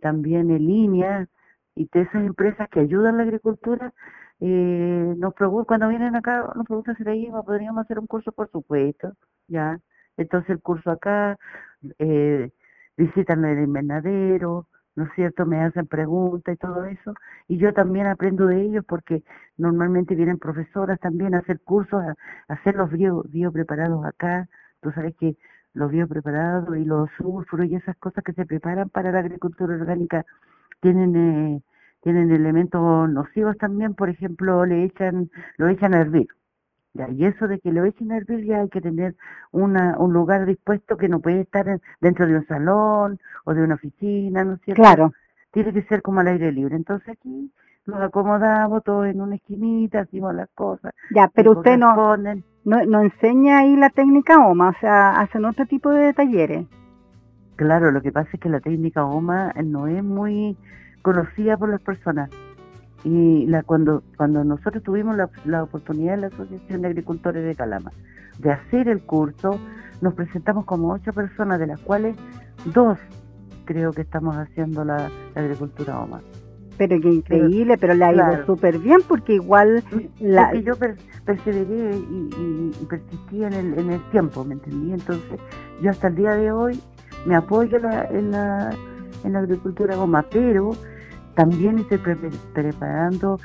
también 0.00 0.50
en 0.50 0.66
línea, 0.66 1.28
y 1.74 1.88
de 1.92 2.02
esas 2.02 2.24
empresas 2.26 2.68
que 2.70 2.80
ayudan 2.80 3.14
a 3.14 3.18
la 3.18 3.22
agricultura, 3.24 3.92
eh, 4.40 5.14
nos 5.18 5.34
cuando 5.66 5.88
vienen 5.88 6.16
acá, 6.16 6.50
nos 6.56 6.66
preguntan 6.66 6.96
si 6.96 7.04
podríamos 7.04 7.84
hacer 7.84 7.98
un 7.98 8.06
curso, 8.06 8.32
por 8.32 8.50
supuesto, 8.50 9.14
ya. 9.48 9.80
Entonces 10.16 10.50
el 10.50 10.60
curso 10.60 10.90
acá, 10.90 11.38
eh, 11.98 12.50
visitan 13.00 13.44
el 13.44 13.64
invernadero, 13.64 14.66
¿no 14.94 15.04
es 15.04 15.10
cierto? 15.14 15.46
Me 15.46 15.60
hacen 15.62 15.86
preguntas 15.86 16.54
y 16.54 16.58
todo 16.58 16.84
eso, 16.84 17.14
y 17.48 17.56
yo 17.58 17.72
también 17.72 18.06
aprendo 18.06 18.46
de 18.46 18.60
ellos 18.62 18.84
porque 18.86 19.22
normalmente 19.56 20.14
vienen 20.14 20.38
profesoras 20.38 21.00
también 21.00 21.34
a 21.34 21.38
hacer 21.38 21.60
cursos, 21.60 22.02
a, 22.02 22.14
hacer 22.48 22.74
los 22.76 22.90
bio, 22.90 23.52
preparados 23.52 24.04
acá, 24.04 24.48
tú 24.82 24.92
sabes 24.92 25.14
que 25.16 25.36
los 25.72 25.90
biopreparados 25.90 26.76
y 26.76 26.84
los 26.84 27.08
sulfuros 27.16 27.66
y 27.68 27.76
esas 27.76 27.96
cosas 27.96 28.24
que 28.24 28.32
se 28.32 28.44
preparan 28.44 28.88
para 28.90 29.12
la 29.12 29.20
agricultura 29.20 29.74
orgánica 29.74 30.26
tienen 30.80 31.14
eh, 31.16 31.62
tienen 32.02 32.30
elementos 32.32 33.08
nocivos 33.10 33.56
también, 33.58 33.94
por 33.94 34.08
ejemplo, 34.08 34.64
le 34.66 34.84
echan 34.84 35.30
lo 35.58 35.68
echan 35.68 35.94
a 35.94 36.00
hervir. 36.00 36.28
Ya, 36.92 37.08
y 37.08 37.24
eso 37.24 37.46
de 37.46 37.60
que 37.60 37.72
lo 37.72 37.84
echen 37.84 38.10
a 38.10 38.16
hervir 38.16 38.44
ya 38.44 38.62
hay 38.62 38.68
que 38.68 38.80
tener 38.80 39.14
una, 39.52 39.96
un 39.98 40.12
lugar 40.12 40.44
dispuesto 40.44 40.96
que 40.96 41.08
no 41.08 41.20
puede 41.20 41.42
estar 41.42 41.80
dentro 42.00 42.26
de 42.26 42.36
un 42.36 42.46
salón 42.46 43.20
o 43.44 43.54
de 43.54 43.62
una 43.62 43.76
oficina, 43.76 44.42
¿no 44.44 44.54
es 44.54 44.60
cierto? 44.62 44.82
Claro. 44.82 45.12
Tiene 45.52 45.72
que 45.72 45.82
ser 45.82 46.02
como 46.02 46.20
al 46.20 46.28
aire 46.28 46.50
libre. 46.50 46.74
Entonces 46.74 47.08
aquí 47.10 47.52
nos 47.86 48.00
acomodamos 48.00 48.82
todos 48.82 49.06
en 49.06 49.20
una 49.20 49.36
esquinita, 49.36 50.00
hacemos 50.00 50.34
las 50.34 50.48
cosas. 50.50 50.92
Ya, 51.14 51.28
pero 51.32 51.52
usted 51.52 51.78
no, 51.78 52.16
no, 52.16 52.84
no 52.84 53.00
enseña 53.00 53.58
ahí 53.58 53.76
la 53.76 53.90
técnica 53.90 54.44
OMA, 54.44 54.70
o 54.70 54.80
sea, 54.80 55.20
hacen 55.20 55.44
otro 55.44 55.66
tipo 55.66 55.90
de 55.90 56.12
talleres. 56.12 56.66
Claro, 57.56 57.90
lo 57.90 58.00
que 58.00 58.10
pasa 58.12 58.30
es 58.32 58.40
que 58.40 58.48
la 58.48 58.60
técnica 58.60 59.04
OMA 59.04 59.52
no 59.64 59.86
es 59.86 60.02
muy 60.02 60.56
conocida 61.02 61.56
por 61.56 61.68
las 61.68 61.82
personas. 61.82 62.30
Y 63.04 63.46
la, 63.46 63.62
cuando, 63.62 64.02
cuando 64.16 64.44
nosotros 64.44 64.82
tuvimos 64.82 65.16
la, 65.16 65.30
la 65.44 65.62
oportunidad 65.62 66.14
en 66.14 66.20
la 66.22 66.26
Asociación 66.26 66.82
de 66.82 66.88
Agricultores 66.88 67.44
de 67.44 67.54
Calama 67.54 67.92
de 68.40 68.52
hacer 68.52 68.88
el 68.88 69.02
curso, 69.02 69.58
nos 70.00 70.14
presentamos 70.14 70.64
como 70.64 70.92
ocho 70.92 71.12
personas, 71.12 71.58
de 71.58 71.66
las 71.66 71.80
cuales 71.80 72.16
dos 72.72 72.98
creo 73.64 73.92
que 73.92 74.02
estamos 74.02 74.36
haciendo 74.36 74.84
la, 74.84 75.10
agricultura 75.34 76.00
OMA. 76.00 76.20
Pero 76.76 76.98
qué 77.00 77.08
increíble, 77.08 77.76
pero, 77.78 77.94
le 77.94 78.04
ha 78.04 78.14
ido 78.14 78.46
súper 78.46 78.78
bien 78.78 79.00
porque 79.06 79.34
igual... 79.34 79.84
La... 80.18 80.54
yo 80.54 80.74
perseveré 81.24 81.96
y, 81.96 82.72
y, 82.80 82.86
persistí 82.86 83.44
en 83.44 83.52
el, 83.52 83.78
en 83.78 83.90
el 83.90 84.10
tiempo, 84.10 84.44
¿me 84.44 84.54
entendí? 84.54 84.92
Entonces 84.92 85.38
yo 85.82 85.90
hasta 85.90 86.08
el 86.08 86.14
día 86.16 86.32
de 86.32 86.50
hoy 86.50 86.80
me 87.26 87.36
apoyo 87.36 87.76
en 87.76 88.30
la, 88.30 88.74
en 89.24 89.32
la 89.34 89.38
agricultura 89.38 89.94
goma, 89.94 90.24
pero 90.30 90.72
también 91.40 91.78
estoy 91.78 91.96
preparando 92.52 93.38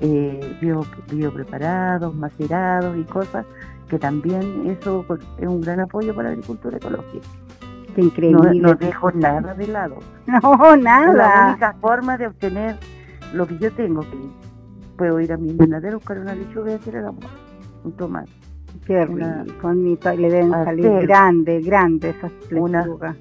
eh, 0.00 0.56
bio, 0.60 0.86
biopreparados, 1.10 2.14
macerados 2.14 2.96
y 2.96 3.02
cosas 3.02 3.44
que 3.88 3.98
también 3.98 4.68
eso 4.68 5.04
es 5.36 5.48
un 5.48 5.60
gran 5.60 5.80
apoyo 5.80 6.14
para 6.14 6.28
la 6.28 6.34
agricultura 6.34 6.76
ecológica. 6.76 7.26
Qué 7.96 8.02
increíble. 8.02 8.60
No, 8.60 8.74
dejo 8.74 9.10
nada 9.10 9.52
de 9.54 9.66
lado. 9.66 9.98
No, 10.28 10.76
nada. 10.76 11.12
la 11.12 11.50
única 11.50 11.72
forma 11.80 12.16
de 12.16 12.28
obtener 12.28 12.76
lo 13.34 13.48
que 13.48 13.58
yo 13.58 13.72
tengo, 13.72 14.02
que 14.02 14.16
puedo 14.96 15.18
ir 15.18 15.32
a 15.32 15.36
mi 15.36 15.50
invernadero, 15.50 15.98
buscar 15.98 16.20
una 16.20 16.36
lechuga 16.36 16.70
y 16.70 16.74
hacer 16.74 16.94
el 16.94 17.06
amor, 17.06 17.24
un 17.82 17.90
tomate. 17.96 18.30
Qué 18.86 19.06
rico, 19.06 19.72
le 19.72 20.30
deben 20.30 20.52
salir 20.52 20.88
grandes, 21.00 21.66
grandes 21.66 22.14
esas 22.14 22.30
lechugas 22.48 23.16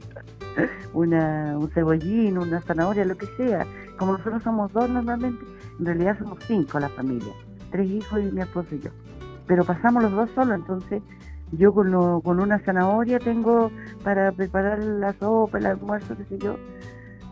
una, 0.93 1.57
un 1.57 1.69
cebollín, 1.69 2.38
una 2.38 2.62
zanahoria, 2.62 3.05
lo 3.05 3.17
que 3.17 3.27
sea. 3.38 3.65
Como 4.00 4.13
nosotros 4.13 4.41
somos 4.44 4.72
dos 4.72 4.89
normalmente, 4.89 5.46
en 5.77 5.86
realidad 5.86 6.18
somos 6.18 6.39
cinco 6.48 6.79
la 6.79 6.88
familia, 6.88 7.34
tres 7.70 7.88
hijos 7.89 8.22
y 8.22 8.32
mi 8.32 8.41
esposo 8.41 8.74
y 8.74 8.79
yo. 8.79 8.91
Pero 9.46 9.65
pasamos 9.65 10.01
los 10.01 10.13
dos 10.13 10.29
solos, 10.34 10.56
entonces 10.56 11.03
yo 11.51 11.74
con, 11.74 11.91
lo, 11.91 12.22
con 12.22 12.39
una 12.39 12.60
zanahoria 12.60 13.20
tengo 13.20 13.72
para 14.03 14.32
preparar 14.32 14.79
la 14.79 15.12
sopa, 15.13 15.58
el 15.58 15.65
almuerzo, 15.65 16.15
qué 16.15 16.24
sé 16.24 16.38
yo. 16.38 16.56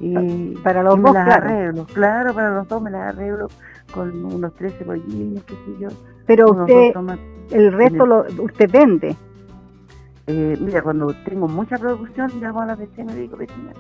Y 0.01 0.55
para 0.57 0.83
los 0.83 1.01
dos, 1.01 1.11
claro. 1.11 1.31
arreglo, 1.31 1.85
claro, 1.85 2.33
para 2.33 2.49
los 2.51 2.67
dos 2.67 2.81
me 2.81 2.91
las 2.91 3.15
arreglo 3.15 3.47
con 3.93 4.25
unos 4.25 4.53
tres 4.55 4.73
cebollines, 4.77 5.43
qué 5.43 5.53
sé 5.53 5.79
yo. 5.79 5.87
Pero 6.25 6.51
usted, 6.51 6.93
el 7.51 7.71
resto 7.71 8.05
lo, 8.05 8.25
usted 8.43 8.69
vende. 8.69 9.15
Eh, 10.27 10.57
mira, 10.59 10.81
cuando 10.81 11.13
tengo 11.23 11.47
mucha 11.47 11.77
producción, 11.77 12.29
llamo 12.41 12.61
a 12.61 12.65
la 12.65 12.75
vecina 12.75 13.13
y 13.13 13.21
digo, 13.21 13.37
vecina, 13.37 13.71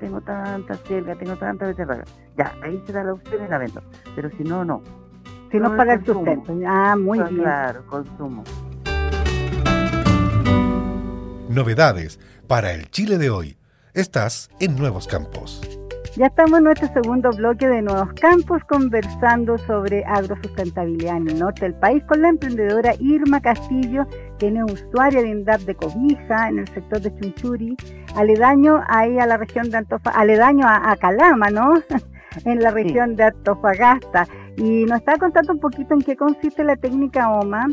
tengo 0.00 0.20
tanta 0.20 0.74
selga, 0.86 1.14
tengo 1.16 1.36
tanta 1.36 1.66
beterraga. 1.66 2.04
Ya, 2.36 2.54
ahí 2.62 2.82
se 2.86 2.92
da 2.92 3.04
la 3.04 3.12
opción 3.14 3.44
y 3.44 3.48
la 3.48 3.58
vendo. 3.58 3.82
Pero 4.14 4.30
si 4.36 4.44
no, 4.44 4.64
no. 4.64 4.82
Si 5.50 5.58
no, 5.58 5.76
para 5.76 5.94
el 5.94 6.04
sustento. 6.04 6.52
Ah, 6.66 6.96
muy 6.96 7.18
bien. 7.18 7.36
Claro, 7.36 7.86
consumo. 7.86 8.44
Novedades 11.48 12.18
para 12.48 12.72
el 12.72 12.90
Chile 12.90 13.18
de 13.18 13.30
hoy. 13.30 13.56
Estás 13.92 14.50
en 14.58 14.76
Nuevos 14.76 15.06
Campos. 15.06 15.60
Ya 16.16 16.26
estamos 16.26 16.58
en 16.58 16.64
nuestro 16.64 16.88
segundo 16.92 17.30
bloque 17.30 17.66
de 17.66 17.82
Nuevos 17.82 18.12
Campos 18.14 18.62
conversando 18.68 19.58
sobre 19.58 20.04
agrosustentabilidad 20.04 21.16
en 21.16 21.28
el 21.28 21.38
norte 21.40 21.62
del 21.64 21.74
país 21.74 22.04
con 22.04 22.22
la 22.22 22.28
emprendedora 22.28 22.94
Irma 23.00 23.40
Castillo, 23.40 24.06
es 24.48 24.72
usuaria 24.72 25.22
de 25.22 25.28
INDAP 25.28 25.60
de 25.62 25.74
Cobija 25.74 26.48
en 26.48 26.60
el 26.60 26.68
sector 26.68 27.00
de 27.00 27.14
Chunchuri, 27.14 27.76
aledaño 28.16 28.82
ahí 28.88 29.18
a 29.18 29.26
la 29.26 29.36
región 29.36 29.70
de 29.70 29.78
Antofagasta, 29.78 30.20
aledaño 30.20 30.66
a, 30.66 30.96
Calama, 30.96 31.50
¿no? 31.50 31.74
en 32.44 32.60
la 32.60 32.70
región 32.70 33.16
de 33.16 33.24
Antofagasta. 33.24 34.26
Y 34.56 34.84
nos 34.84 34.98
está 34.98 35.16
contando 35.18 35.52
un 35.52 35.60
poquito 35.60 35.94
en 35.94 36.02
qué 36.02 36.16
consiste 36.16 36.62
la 36.64 36.76
técnica 36.76 37.30
OMA, 37.30 37.68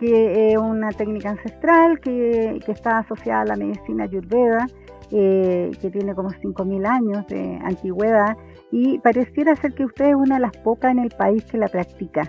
que 0.00 0.52
es 0.52 0.58
una 0.58 0.90
técnica 0.90 1.30
ancestral 1.30 2.00
que, 2.00 2.60
que 2.64 2.72
está 2.72 2.98
asociada 2.98 3.42
a 3.42 3.44
la 3.44 3.56
medicina 3.56 4.04
ayurveda 4.04 4.66
eh, 5.10 5.70
que 5.80 5.90
tiene 5.90 6.14
como 6.14 6.30
5.000 6.30 6.86
años 6.86 7.26
de 7.28 7.58
antigüedad 7.62 8.36
y 8.72 8.98
pareciera 8.98 9.54
ser 9.54 9.72
que 9.74 9.84
usted 9.84 10.06
es 10.06 10.14
una 10.14 10.36
de 10.36 10.40
las 10.40 10.56
pocas 10.58 10.90
en 10.90 10.98
el 10.98 11.10
país 11.10 11.44
que 11.44 11.58
la 11.58 11.68
practica, 11.68 12.28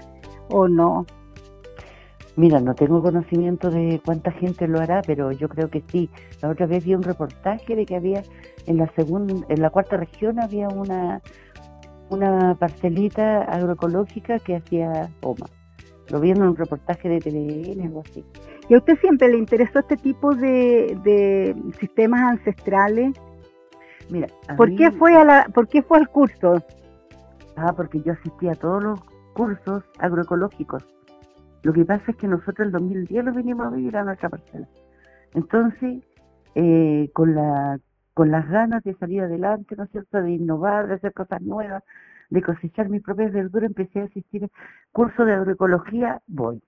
¿o 0.49 0.67
no? 0.67 1.05
Mira, 2.37 2.59
no 2.59 2.75
tengo 2.75 3.01
conocimiento 3.01 3.69
de 3.69 4.01
cuánta 4.03 4.31
gente 4.31 4.67
lo 4.67 4.81
hará, 4.81 5.01
pero 5.05 5.31
yo 5.31 5.47
creo 5.47 5.69
que 5.69 5.83
sí. 5.87 6.09
La 6.41 6.49
otra 6.49 6.65
vez 6.65 6.83
vi 6.83 6.93
un 6.93 7.03
reportaje 7.03 7.75
de 7.75 7.85
que 7.85 7.95
había 7.95 8.23
en 8.65 8.77
la 8.77 8.91
segunda, 8.95 9.33
en 9.47 9.61
la 9.61 9.69
cuarta 9.69 9.95
región 9.97 10.41
había 10.41 10.67
una 10.67 11.21
una 12.09 12.55
parcelita 12.55 13.43
agroecológica 13.43 14.39
que 14.39 14.57
hacía 14.57 15.09
OMA. 15.21 15.47
Lo 16.09 16.19
vi 16.19 16.31
en 16.31 16.41
un 16.41 16.55
reportaje 16.55 17.09
de 17.09 17.19
TVN, 17.19 17.81
algo 17.81 18.03
así. 18.07 18.23
¿Y 18.69 18.75
a 18.75 18.77
usted 18.77 18.97
siempre 18.99 19.29
le 19.29 19.37
interesó 19.37 19.79
este 19.79 19.97
tipo 19.97 20.35
de, 20.35 21.55
sistemas 21.79 22.21
ancestrales? 22.21 23.15
Mira, 24.09 24.27
¿por 24.55 24.75
qué 24.75 24.91
fue 24.91 25.15
a 25.15 25.23
la, 25.23 25.47
por 25.53 25.67
qué 25.67 25.81
fue 25.81 25.97
al 25.97 26.09
curso? 26.09 26.63
Ah, 27.55 27.73
porque 27.75 28.01
yo 28.01 28.13
asistí 28.13 28.47
a 28.47 28.53
todos 28.53 28.83
los 28.83 28.99
cursos 29.33 29.83
agroecológicos. 29.97 30.83
Lo 31.65 31.73
que 31.73 31.83
pasa 31.83 32.11
es 32.11 32.17
que 32.17 32.27
nosotros 32.27 32.67
en 32.67 32.71
2010 32.73 33.25
lo 33.25 33.33
vinimos 33.33 33.65
a 33.65 33.71
vivir 33.71 33.97
a 33.97 34.03
nuestra 34.03 34.29
parcela. 34.29 34.67
Entonces, 35.33 36.03
eh, 36.53 37.09
con 37.11 37.33
la 37.33 37.79
con 38.13 38.29
las 38.29 38.47
ganas 38.47 38.83
de 38.83 38.93
salir 38.93 39.23
adelante, 39.23 39.75
¿no 39.75 39.85
es 39.85 39.89
cierto?, 39.89 40.21
de 40.21 40.31
innovar, 40.31 40.87
de 40.87 40.93
hacer 40.93 41.11
cosas 41.11 41.41
nuevas, 41.41 41.83
de 42.29 42.43
cosechar 42.43 42.87
mis 42.87 43.01
propias 43.01 43.33
verduras, 43.33 43.71
empecé 43.71 44.01
a 44.01 44.03
asistir 44.03 44.45
a 44.45 44.47
cursos 44.91 45.25
de 45.25 45.33
agroecología, 45.33 46.21
voy. 46.27 46.61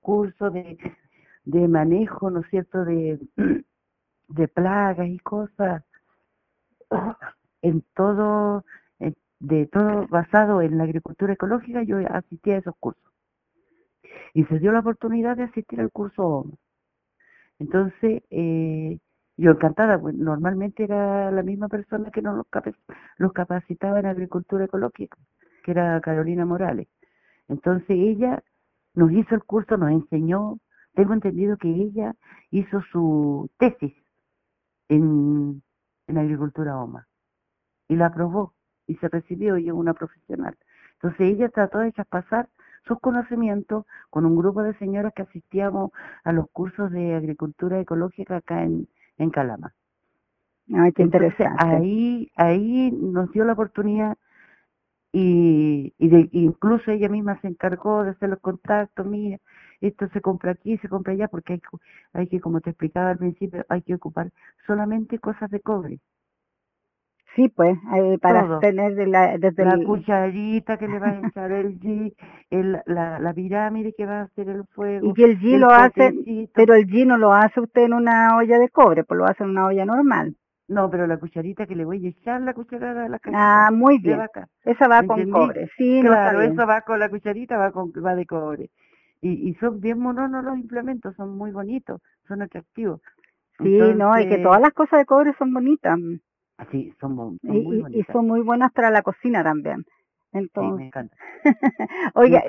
Curso 0.00 0.50
de 0.50 1.68
manejo, 1.68 2.30
¿no 2.30 2.40
es 2.40 2.46
cierto?, 2.48 2.84
de, 2.84 3.18
de 4.28 4.48
plagas 4.48 5.08
y 5.08 5.18
cosas, 5.18 5.82
en 7.62 7.82
todo, 7.96 8.64
de 9.40 9.66
todo 9.66 10.06
basado 10.06 10.62
en 10.62 10.78
la 10.78 10.84
agricultura 10.84 11.32
ecológica, 11.32 11.82
yo 11.82 11.98
asistí 12.08 12.52
a 12.52 12.58
esos 12.58 12.76
cursos. 12.78 13.08
Y 14.34 14.44
se 14.44 14.58
dio 14.58 14.72
la 14.72 14.80
oportunidad 14.80 15.36
de 15.36 15.44
asistir 15.44 15.80
al 15.80 15.90
curso 15.90 16.24
OMA. 16.24 16.54
Entonces, 17.58 18.22
eh, 18.30 18.98
yo 19.36 19.50
encantada, 19.52 20.00
pues 20.00 20.14
normalmente 20.14 20.84
era 20.84 21.30
la 21.30 21.42
misma 21.42 21.68
persona 21.68 22.10
que 22.10 22.22
nos 22.22 22.44
los 23.18 23.32
capacitaba 23.32 24.00
en 24.00 24.06
agricultura 24.06 24.64
ecológica, 24.64 25.16
que 25.64 25.70
era 25.72 26.00
Carolina 26.00 26.44
Morales. 26.44 26.88
Entonces 27.48 27.90
ella 27.90 28.42
nos 28.94 29.12
hizo 29.12 29.34
el 29.34 29.44
curso, 29.44 29.76
nos 29.76 29.90
enseñó 29.90 30.58
tengo 30.98 31.14
entendido 31.14 31.56
que 31.56 31.68
ella 31.68 32.16
hizo 32.50 32.82
su 32.90 33.48
tesis 33.56 33.94
en, 34.88 35.62
en 36.08 36.18
agricultura 36.18 36.76
OMA 36.76 37.06
y 37.86 37.94
la 37.94 38.06
aprobó 38.06 38.52
y 38.88 38.96
se 38.96 39.08
recibió 39.08 39.58
y 39.58 39.68
es 39.68 39.72
una 39.72 39.94
profesional. 39.94 40.56
Entonces 40.94 41.20
ella 41.20 41.50
trató 41.50 41.78
de 41.78 41.92
pasar 42.10 42.48
sus 42.86 43.00
conocimientos 43.00 43.84
con 44.10 44.26
un 44.26 44.36
grupo 44.36 44.62
de 44.62 44.74
señoras 44.78 45.12
que 45.14 45.22
asistíamos 45.22 45.90
a 46.24 46.32
los 46.32 46.48
cursos 46.50 46.90
de 46.90 47.14
agricultura 47.14 47.80
ecológica 47.80 48.36
acá 48.36 48.62
en, 48.62 48.88
en 49.18 49.30
Calama. 49.30 49.74
Ay, 50.74 50.92
qué 50.92 51.02
interesante. 51.02 51.58
ahí, 51.58 52.30
ahí 52.36 52.90
nos 52.92 53.30
dio 53.32 53.44
la 53.44 53.54
oportunidad 53.54 54.16
y, 55.12 55.94
y 55.98 56.08
de, 56.08 56.28
incluso 56.32 56.90
ella 56.90 57.08
misma 57.08 57.40
se 57.40 57.48
encargó 57.48 58.04
de 58.04 58.10
hacer 58.10 58.30
los 58.30 58.40
contactos, 58.40 59.06
mira, 59.06 59.38
esto 59.80 60.08
se 60.10 60.20
compra 60.20 60.52
aquí, 60.52 60.78
se 60.78 60.88
compra 60.88 61.14
allá, 61.14 61.28
porque 61.28 61.54
hay, 61.54 61.62
hay 62.12 62.28
que, 62.28 62.40
como 62.40 62.60
te 62.60 62.70
explicaba 62.70 63.10
al 63.10 63.18
principio, 63.18 63.64
hay 63.68 63.82
que 63.82 63.94
ocupar 63.94 64.30
solamente 64.66 65.18
cosas 65.18 65.50
de 65.50 65.60
cobre. 65.60 66.00
Sí, 67.34 67.48
pues, 67.48 67.76
eh, 67.96 68.18
para 68.20 68.58
tener 68.58 69.06
la, 69.06 69.38
desde 69.38 69.64
la 69.64 69.78
cucharita 69.78 70.76
que 70.76 70.88
le 70.88 70.98
va 70.98 71.08
a 71.08 71.26
echar 71.26 71.52
el 71.52 71.78
G, 71.78 72.14
el, 72.50 72.78
la, 72.86 73.18
la 73.20 73.34
pirámide 73.34 73.92
que 73.96 74.06
va 74.06 74.20
a 74.20 74.22
hacer 74.22 74.48
el 74.48 74.64
fuego. 74.74 75.08
Y 75.08 75.14
que 75.14 75.24
el 75.24 75.38
G 75.38 75.58
lo 75.58 75.70
hace, 75.70 76.14
pero 76.54 76.74
el 76.74 76.86
G 76.86 77.06
no 77.06 77.16
lo 77.16 77.32
hace 77.32 77.60
usted 77.60 77.82
en 77.82 77.92
una 77.92 78.36
olla 78.36 78.58
de 78.58 78.68
cobre, 78.70 79.04
pues 79.04 79.18
lo 79.18 79.26
hace 79.26 79.44
en 79.44 79.50
una 79.50 79.66
olla 79.66 79.84
normal. 79.84 80.34
No, 80.68 80.90
pero 80.90 81.06
la 81.06 81.16
cucharita 81.16 81.66
que 81.66 81.74
le 81.74 81.84
voy 81.84 82.04
a 82.04 82.08
echar 82.10 82.42
la 82.42 82.52
cucharada 82.52 83.06
a 83.06 83.08
la 83.08 83.18
Ah, 83.32 83.70
muy 83.72 83.98
bien. 83.98 84.20
Esa 84.64 84.86
va 84.86 85.02
con 85.02 85.30
cobre, 85.30 85.70
sí. 85.76 86.00
Claro, 86.02 86.42
eso 86.42 86.66
va 86.66 86.82
con 86.82 86.98
la 86.98 87.08
cucharita, 87.08 87.56
va, 87.56 87.72
con, 87.72 87.90
va 88.04 88.14
de 88.14 88.26
cobre. 88.26 88.70
Y, 89.22 89.48
y 89.48 89.54
son 89.54 89.80
bien 89.80 89.98
mononos 89.98 90.44
los 90.44 90.56
implementos, 90.58 91.16
son 91.16 91.36
muy 91.36 91.52
bonitos, 91.52 92.00
son 92.26 92.42
atractivos. 92.42 93.00
Sí, 93.58 93.78
no, 93.96 94.18
y 94.20 94.28
que 94.28 94.38
todas 94.38 94.60
las 94.60 94.72
cosas 94.72 95.00
de 95.00 95.06
cobre 95.06 95.34
son 95.38 95.52
bonitas. 95.52 95.98
Sí, 96.70 96.92
son, 97.00 97.14
muy 97.14 97.38
bonitas. 97.42 97.92
Y 97.94 98.12
son 98.12 98.26
muy 98.26 98.40
buenas 98.40 98.72
para 98.72 98.90
la 98.90 99.02
cocina 99.02 99.42
también. 99.42 99.84
Entonces, 100.32 100.76
me 100.78 100.86
encanta. 100.86 101.16
Oiga, 102.14 102.42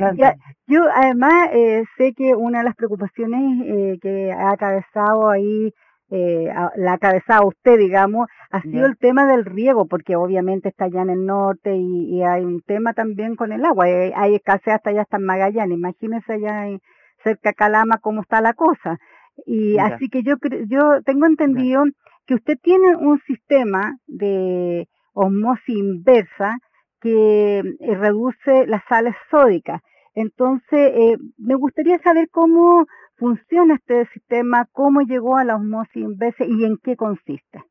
yo 0.68 0.84
además 0.94 1.50
eh, 1.54 1.84
sé 1.98 2.14
que 2.14 2.36
una 2.36 2.60
de 2.60 2.66
las 2.66 2.76
preocupaciones 2.76 3.66
eh, 3.66 3.98
que 4.02 4.32
ha 4.32 4.52
atravesado 4.52 5.30
ahí, 5.30 5.72
eh, 6.12 6.52
la 6.76 6.92
ha 6.92 6.96
atravesado 6.96 7.48
usted, 7.48 7.78
digamos, 7.78 8.28
ha 8.50 8.62
sido 8.62 8.88
el 8.88 8.98
tema 8.98 9.28
del 9.28 9.46
riego, 9.46 9.86
porque 9.86 10.16
obviamente 10.16 10.70
está 10.70 10.86
allá 10.86 11.04
en 11.04 11.12
el 11.12 11.26
norte 11.26 11.76
y, 11.76 12.24
hay 12.24 12.44
un 12.44 12.62
tema 12.62 12.94
también 12.94 13.36
con 13.36 13.52
el 13.52 13.64
agua. 13.64 13.86
Hay, 13.86 14.12
hay 14.16 14.36
escasez 14.36 14.74
hasta 14.74 14.90
allá, 14.90 15.02
hasta 15.04 15.18
en 15.18 15.26
Magallanes. 15.26 15.78
Imagínese 15.78 16.34
allá 16.34 16.68
en, 16.68 16.80
cerca 17.24 17.50
de 17.50 17.56
Calama 17.56 17.98
cómo 18.00 18.22
está 18.22 18.42
la 18.42 18.54
cosa. 18.54 18.98
Y 19.46 19.78
así 19.78 20.10
que 20.10 20.24
yo, 20.24 20.36
yo 20.68 21.02
tengo 21.04 21.26
entendido 21.26 21.84
que 22.30 22.36
usted 22.36 22.60
tiene 22.62 22.96
un 22.96 23.20
sistema 23.22 23.98
de 24.06 24.88
osmosis 25.14 25.76
inversa 25.76 26.60
que 27.02 27.58
eh, 27.58 27.96
reduce 27.96 28.68
las 28.68 28.84
sales 28.88 29.16
sódicas. 29.32 29.82
Entonces, 30.14 30.92
eh, 30.94 31.18
me 31.40 31.56
gustaría 31.56 31.98
saber 32.04 32.30
cómo 32.30 32.86
funciona 33.16 33.74
este 33.74 34.06
sistema, 34.14 34.68
cómo 34.74 35.02
llegó 35.02 35.38
a 35.38 35.44
la 35.44 35.56
osmosis 35.56 35.96
inversa 35.96 36.46
y 36.46 36.66
en 36.66 36.78
qué 36.84 36.96
consiste. 36.96 37.64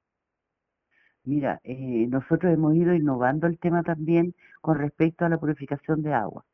Mira, 1.22 1.60
eh, 1.62 2.08
nosotros 2.08 2.52
hemos 2.52 2.74
ido 2.74 2.92
innovando 2.94 3.46
el 3.46 3.60
tema 3.60 3.84
también 3.84 4.34
con 4.60 4.76
respecto 4.76 5.24
a 5.24 5.28
la 5.28 5.38
purificación 5.38 6.02
de 6.02 6.14
agua. 6.14 6.44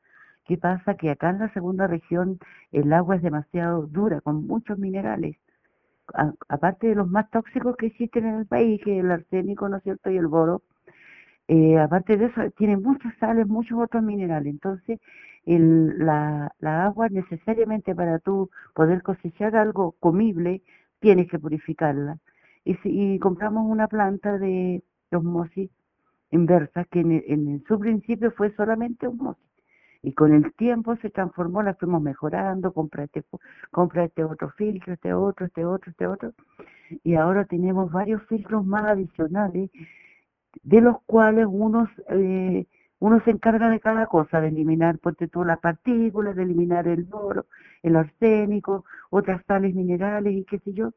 ¿Qué 0.44 0.58
pasa? 0.58 0.94
Que 0.96 1.08
acá 1.08 1.30
en 1.30 1.38
la 1.38 1.50
segunda 1.54 1.86
región 1.86 2.38
el 2.70 2.92
agua 2.92 3.16
es 3.16 3.22
demasiado 3.22 3.86
dura, 3.86 4.20
con 4.20 4.46
muchos 4.46 4.78
minerales. 4.78 5.38
Aparte 6.48 6.88
de 6.88 6.94
los 6.94 7.08
más 7.08 7.30
tóxicos 7.30 7.76
que 7.76 7.86
existen 7.86 8.26
en 8.26 8.34
el 8.36 8.46
país, 8.46 8.80
que 8.82 8.98
el 9.00 9.10
arsénico, 9.10 9.68
¿no 9.68 9.78
es 9.78 9.82
cierto?, 9.82 10.10
y 10.10 10.16
el 10.16 10.26
boro, 10.26 10.62
eh, 11.48 11.78
aparte 11.78 12.16
de 12.16 12.26
eso, 12.26 12.50
tiene 12.56 12.76
muchas 12.76 13.14
sales, 13.18 13.46
muchos 13.46 13.78
otros 13.78 14.02
minerales. 14.02 14.52
Entonces, 14.52 15.00
la 15.46 16.50
agua 16.62 17.08
necesariamente 17.10 17.94
para 17.94 18.18
tú 18.18 18.50
poder 18.74 19.02
cosechar 19.02 19.56
algo 19.56 19.92
comible, 20.00 20.62
tienes 21.00 21.28
que 21.30 21.38
purificarla. 21.38 22.18
Y, 22.64 22.74
si, 22.76 23.18
compramos 23.20 23.66
una 23.70 23.88
planta 23.88 24.38
de 24.38 24.82
osmosis 25.12 25.70
inversa 26.30 26.84
que 26.84 27.00
en, 27.00 27.22
en 27.26 27.64
su 27.68 27.78
principio 27.78 28.32
fue 28.32 28.54
solamente 28.56 29.06
osmosis 29.06 29.53
y 30.04 30.12
con 30.12 30.34
el 30.34 30.52
tiempo 30.52 30.96
se 30.96 31.08
transformó, 31.08 31.62
la 31.62 31.74
fuimos 31.74 32.02
mejorando, 32.02 32.72
compra 32.72 33.04
este, 33.04 33.24
compra 33.70 34.04
este 34.04 34.22
otro 34.22 34.50
filtro, 34.50 34.92
este 34.92 35.14
otro, 35.14 35.46
este 35.46 35.64
otro, 35.64 35.90
este 35.90 36.06
otro, 36.06 36.34
y 37.02 37.14
ahora 37.14 37.46
tenemos 37.46 37.90
varios 37.90 38.22
filtros 38.24 38.66
más 38.66 38.84
adicionales, 38.84 39.70
de 40.62 40.80
los 40.82 40.96
cuales 41.06 41.46
unos, 41.48 41.88
eh, 42.10 42.66
uno 42.98 43.20
se 43.24 43.30
encarga 43.30 43.70
de 43.70 43.80
cada 43.80 44.06
cosa, 44.06 44.42
de 44.42 44.48
eliminar, 44.48 44.98
ponte 44.98 45.26
tú, 45.26 45.42
las 45.42 45.58
partículas, 45.58 46.36
de 46.36 46.42
eliminar 46.42 46.86
el 46.86 47.04
boro, 47.04 47.46
el 47.82 47.96
arsénico, 47.96 48.84
otras 49.08 49.42
sales 49.46 49.74
minerales 49.74 50.34
y 50.34 50.44
qué 50.44 50.58
sé 50.58 50.74
yo. 50.74 50.90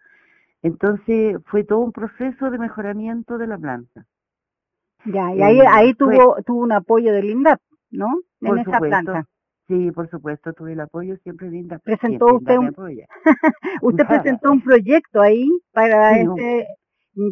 Entonces 0.61 1.37
fue 1.45 1.63
todo 1.63 1.79
un 1.79 1.93
proceso 1.93 2.51
de 2.51 2.57
mejoramiento 2.57 3.37
de 3.37 3.47
la 3.47 3.57
planta. 3.57 4.05
Ya, 5.05 5.33
y 5.33 5.41
ahí, 5.41 5.59
ahí 5.71 5.93
tuvo, 5.93 6.35
tuvo 6.45 6.61
un 6.61 6.73
apoyo 6.73 7.13
del 7.13 7.29
INDAP. 7.29 7.61
¿No? 7.91 8.07
En 8.41 8.57
esa 8.59 8.79
planta. 8.79 9.25
Sí, 9.67 9.91
por 9.91 10.09
supuesto, 10.09 10.53
tuve 10.53 10.73
el 10.73 10.79
apoyo 10.79 11.17
siempre 11.23 11.49
Linda. 11.49 11.77
Presentó 11.79 12.37
usted 12.37 12.57
un 12.57 12.73
usted 13.81 14.07
presentó 14.07 14.51
un 14.51 14.61
proyecto 14.61 15.21
ahí 15.21 15.45
para 15.73 16.19
este 16.19 16.67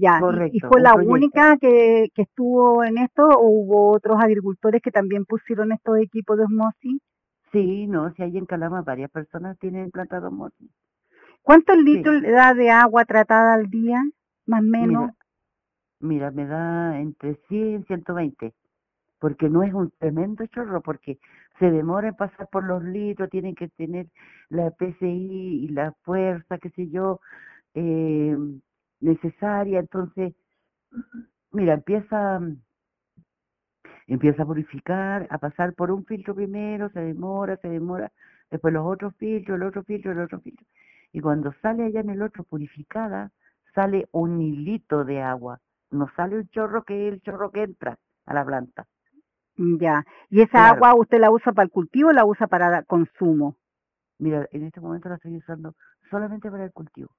ya 0.02 0.20
y 0.52 0.60
fue 0.60 0.82
la 0.82 0.96
única 0.96 1.58
que, 1.58 2.10
que 2.14 2.24
estuvo 2.24 2.84
en 2.84 2.98
esto 2.98 3.24
o 3.28 3.48
hubo 3.48 3.92
otros 3.92 4.18
agricultores 4.20 4.82
que 4.82 4.92
también 4.92 5.26
pusieron 5.26 5.72
estos 5.72 5.98
equipos 6.00 6.38
de 6.38 6.44
osmosis. 6.44 7.02
Sí, 7.52 7.88
no, 7.88 8.12
si 8.14 8.24
hay 8.24 8.38
en 8.38 8.46
Calama 8.46 8.82
varias 8.82 9.12
personas 9.12 9.58
tienen 9.60 9.92
planta 9.92 10.20
de 10.20 10.28
osmosis. 10.28 10.70
¿Cuántos 11.42 11.78
litros 11.78 12.22
le 12.22 12.32
da 12.32 12.54
de 12.54 12.72
agua 12.72 13.06
tratada 13.06 13.54
al 13.54 13.70
día, 13.70 14.04
más 14.48 14.62
o 14.62 14.64
menos? 14.64 15.12
Mira, 16.00 16.32
mira, 16.32 16.32
me 16.32 16.46
da 16.48 17.00
entre 17.00 17.36
100 17.48 17.82
y 17.82 17.84
120 17.84 18.54
porque 19.20 19.50
no 19.50 19.64
es 19.64 19.74
un 19.74 19.92
tremendo 20.00 20.46
chorro, 20.48 20.82
porque 20.82 21.20
se 21.60 21.72
demora 21.72 22.10
en 22.10 22.16
pasar 22.16 22.48
por 22.52 22.64
los 22.66 22.84
litros, 22.84 23.30
tienen 23.30 23.56
que 23.56 23.70
tener 23.70 24.08
la 24.50 24.72
PCI 24.72 25.66
y 25.66 25.68
la 25.70 25.94
fuerza, 26.04 26.58
qué 26.60 26.70
sé 26.72 26.90
yo, 26.90 27.20
eh, 27.76 28.38
necesaria, 29.02 29.80
entonces, 29.80 30.34
mira, 31.52 31.74
empieza 31.74 32.40
empieza 34.08 34.44
a 34.44 34.46
purificar, 34.46 35.28
a 35.30 35.38
pasar 35.38 35.74
por 35.74 35.92
un 35.92 36.06
filtro 36.06 36.36
primero, 36.36 36.90
se 36.90 37.00
demora, 37.00 37.58
se 37.58 37.70
demora, 37.70 38.12
después 38.52 38.74
los 38.74 38.86
otros 38.86 39.16
filtros, 39.18 39.56
el 39.58 39.64
otro 39.68 39.84
filtro, 39.84 40.12
el 40.12 40.20
otro 40.20 40.40
filtro. 40.42 40.66
Y 41.12 41.22
cuando 41.22 41.54
sale 41.62 41.86
allá 41.86 42.02
en 42.02 42.10
el 42.10 42.22
otro 42.22 42.44
purificada, 42.44 43.32
sale 43.74 44.08
un 44.12 44.42
hilito 44.42 45.04
de 45.06 45.22
agua, 45.22 45.60
no 45.92 46.10
sale 46.16 46.38
un 46.38 46.48
chorro 46.50 46.84
que 46.84 47.08
es 47.08 47.14
el 47.14 47.22
chorro 47.22 47.52
que 47.52 47.64
entra 47.64 47.98
a 48.26 48.34
la 48.34 48.46
planta. 48.46 48.86
Mm, 49.58 49.78
ya. 49.78 50.04
¿Y 50.30 50.42
esa 50.42 50.70
agua 50.70 50.96
usted 50.96 51.20
la 51.20 51.32
usa 51.32 51.54
para 51.54 51.66
el 51.66 51.72
cultivo 51.72 52.10
o 52.10 52.14
la 52.14 52.26
usa 52.26 52.48
para 52.48 52.84
consumo? 52.84 53.56
Mira, 54.18 54.48
en 54.52 54.64
este 54.64 54.80
momento 54.80 55.10
la 55.10 55.16
estoy 55.16 55.38
usando 55.38 55.74
solamente 56.10 56.50
para 56.50 56.66
el 56.66 56.72
cultivo. 56.72 57.10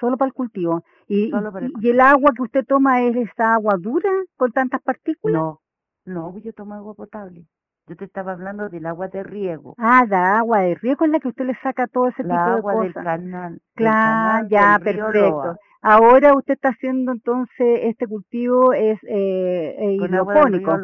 Solo 0.00 0.16
para 0.16 0.28
el 0.28 0.34
cultivo. 0.34 0.84
¿Y, 1.08 1.32
el, 1.34 1.72
¿y 1.80 1.90
el 1.90 2.00
agua 2.00 2.32
que 2.36 2.42
usted 2.42 2.64
toma 2.66 3.02
es 3.02 3.16
esa 3.16 3.54
agua 3.54 3.76
dura 3.78 4.10
con 4.36 4.52
tantas 4.52 4.82
partículas? 4.82 5.40
No, 5.40 5.60
no, 6.04 6.38
yo 6.38 6.52
tomo 6.52 6.74
agua 6.74 6.94
potable. 6.94 7.46
Yo 7.88 7.96
te 7.96 8.04
estaba 8.04 8.32
hablando 8.32 8.68
del 8.68 8.84
agua 8.84 9.08
de 9.08 9.22
riego. 9.22 9.74
Ah, 9.78 10.04
la 10.08 10.38
agua 10.38 10.58
de 10.60 10.74
riego 10.74 11.04
es 11.04 11.10
la 11.12 11.20
que 11.20 11.28
usted 11.28 11.46
le 11.46 11.54
saca 11.62 11.86
todo 11.86 12.08
ese 12.08 12.24
tipo 12.24 12.34
de 12.34 12.40
cosas. 12.40 12.58
Agua 12.58 12.82
del 12.82 12.94
canal. 12.94 13.60
Claro, 13.74 14.48
ya, 14.48 14.78
perfecto. 14.82 15.56
Ahora 15.82 16.34
usted 16.34 16.54
está 16.54 16.70
haciendo 16.70 17.12
entonces 17.12 17.80
este 17.82 18.08
cultivo 18.08 18.72
es 18.72 18.98
eh, 19.04 19.76
eh 19.78 19.92
hidropónico 19.92 20.76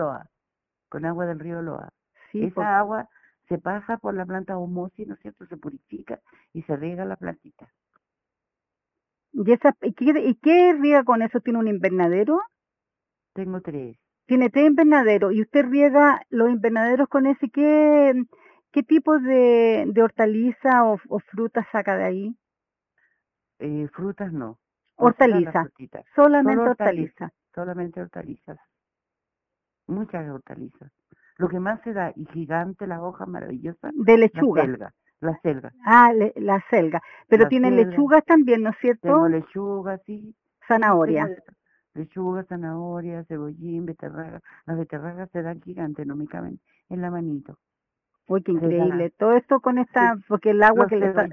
con 0.93 1.07
agua 1.07 1.25
del 1.25 1.41
río 1.41 1.63
Loa. 1.63 1.91
Esa 2.35 2.79
agua 2.79 3.09
se 3.49 3.57
pasa 3.57 3.97
por 3.97 4.13
la 4.13 4.27
planta 4.27 4.59
homosis, 4.59 5.09
¿no 5.09 5.15
es 5.15 5.21
cierto? 5.21 5.47
Se 5.47 5.57
purifica 5.57 6.21
y 6.53 6.61
se 6.65 6.77
riega 6.77 7.07
la 7.07 7.17
plantita. 7.17 7.67
¿Y, 9.33 9.51
esa, 9.53 9.75
y, 9.81 9.95
qué, 9.95 10.13
¿Y 10.21 10.35
qué 10.35 10.75
riega 10.75 11.03
con 11.03 11.23
eso? 11.23 11.41
¿Tiene 11.41 11.61
un 11.61 11.69
invernadero? 11.69 12.43
Tengo 13.33 13.63
tres. 13.63 13.97
Tiene 14.27 14.51
tres 14.51 14.67
invernaderos. 14.67 15.33
¿Y 15.33 15.41
usted 15.41 15.65
riega 15.65 16.21
los 16.29 16.51
invernaderos 16.51 17.09
con 17.09 17.25
ese? 17.25 17.49
¿Qué, 17.49 18.13
qué 18.71 18.83
tipo 18.83 19.19
de, 19.19 19.85
de 19.87 20.03
hortaliza 20.03 20.85
o, 20.85 20.99
frutas 21.21 21.67
saca 21.73 21.97
de 21.97 22.05
ahí? 22.05 22.37
Eh, 23.61 23.89
frutas 23.95 24.31
no. 24.31 24.59
Hortaliza. 24.97 25.71
Solamente 26.15 26.69
hortaliza. 26.69 27.33
Solamente 27.55 28.03
hortalizas 28.03 28.59
muchas 29.87 30.29
hortalizas. 30.29 30.91
Lo 31.39 31.49
que 31.49 31.61
más 31.61 31.81
se 31.83 31.93
da, 31.93 32.13
y 32.15 32.27
gigante, 32.27 32.87
la 32.87 33.03
hoja 33.03 33.27
maravillosa. 33.27 33.91
De 33.95 34.19
lechuga. 34.19 34.65
La 34.65 34.69
selga. 34.69 34.95
La 35.21 35.41
selga. 35.43 35.73
Ah, 35.85 36.13
la 36.37 36.65
selga. 36.69 37.03
Pero 37.29 37.49
tienen 37.49 37.77
lechugas 37.77 38.25
también, 38.25 38.63
¿no 38.63 38.71
es 38.71 38.77
cierto? 38.81 39.09
Tengo 39.09 39.29
lechuga, 39.29 39.99
sí. 40.07 40.35
Zanahoria. 40.67 41.29
lechuga, 41.95 42.45
zanahoria, 42.45 43.25
cebollín, 43.25 43.87
beterraga. 43.87 44.41
Las 44.67 44.79
beterragas 44.79 45.31
se 45.31 45.43
dan 45.43 45.61
gigantes, 45.61 46.07
no 46.07 46.17
me 46.17 46.27
caben 46.27 46.61
en 46.89 47.01
la 47.01 47.11
manito. 47.11 47.59
Uy, 48.27 48.43
qué 48.43 48.53
increíble. 48.53 49.11
Todo 49.11 49.35
esto 49.35 49.61
con 49.61 49.79
esta, 49.79 50.17
porque 50.29 50.51
el 50.51 50.63
agua 50.63 50.87
que 50.87 50.97
le 50.97 51.09
está... 51.09 51.29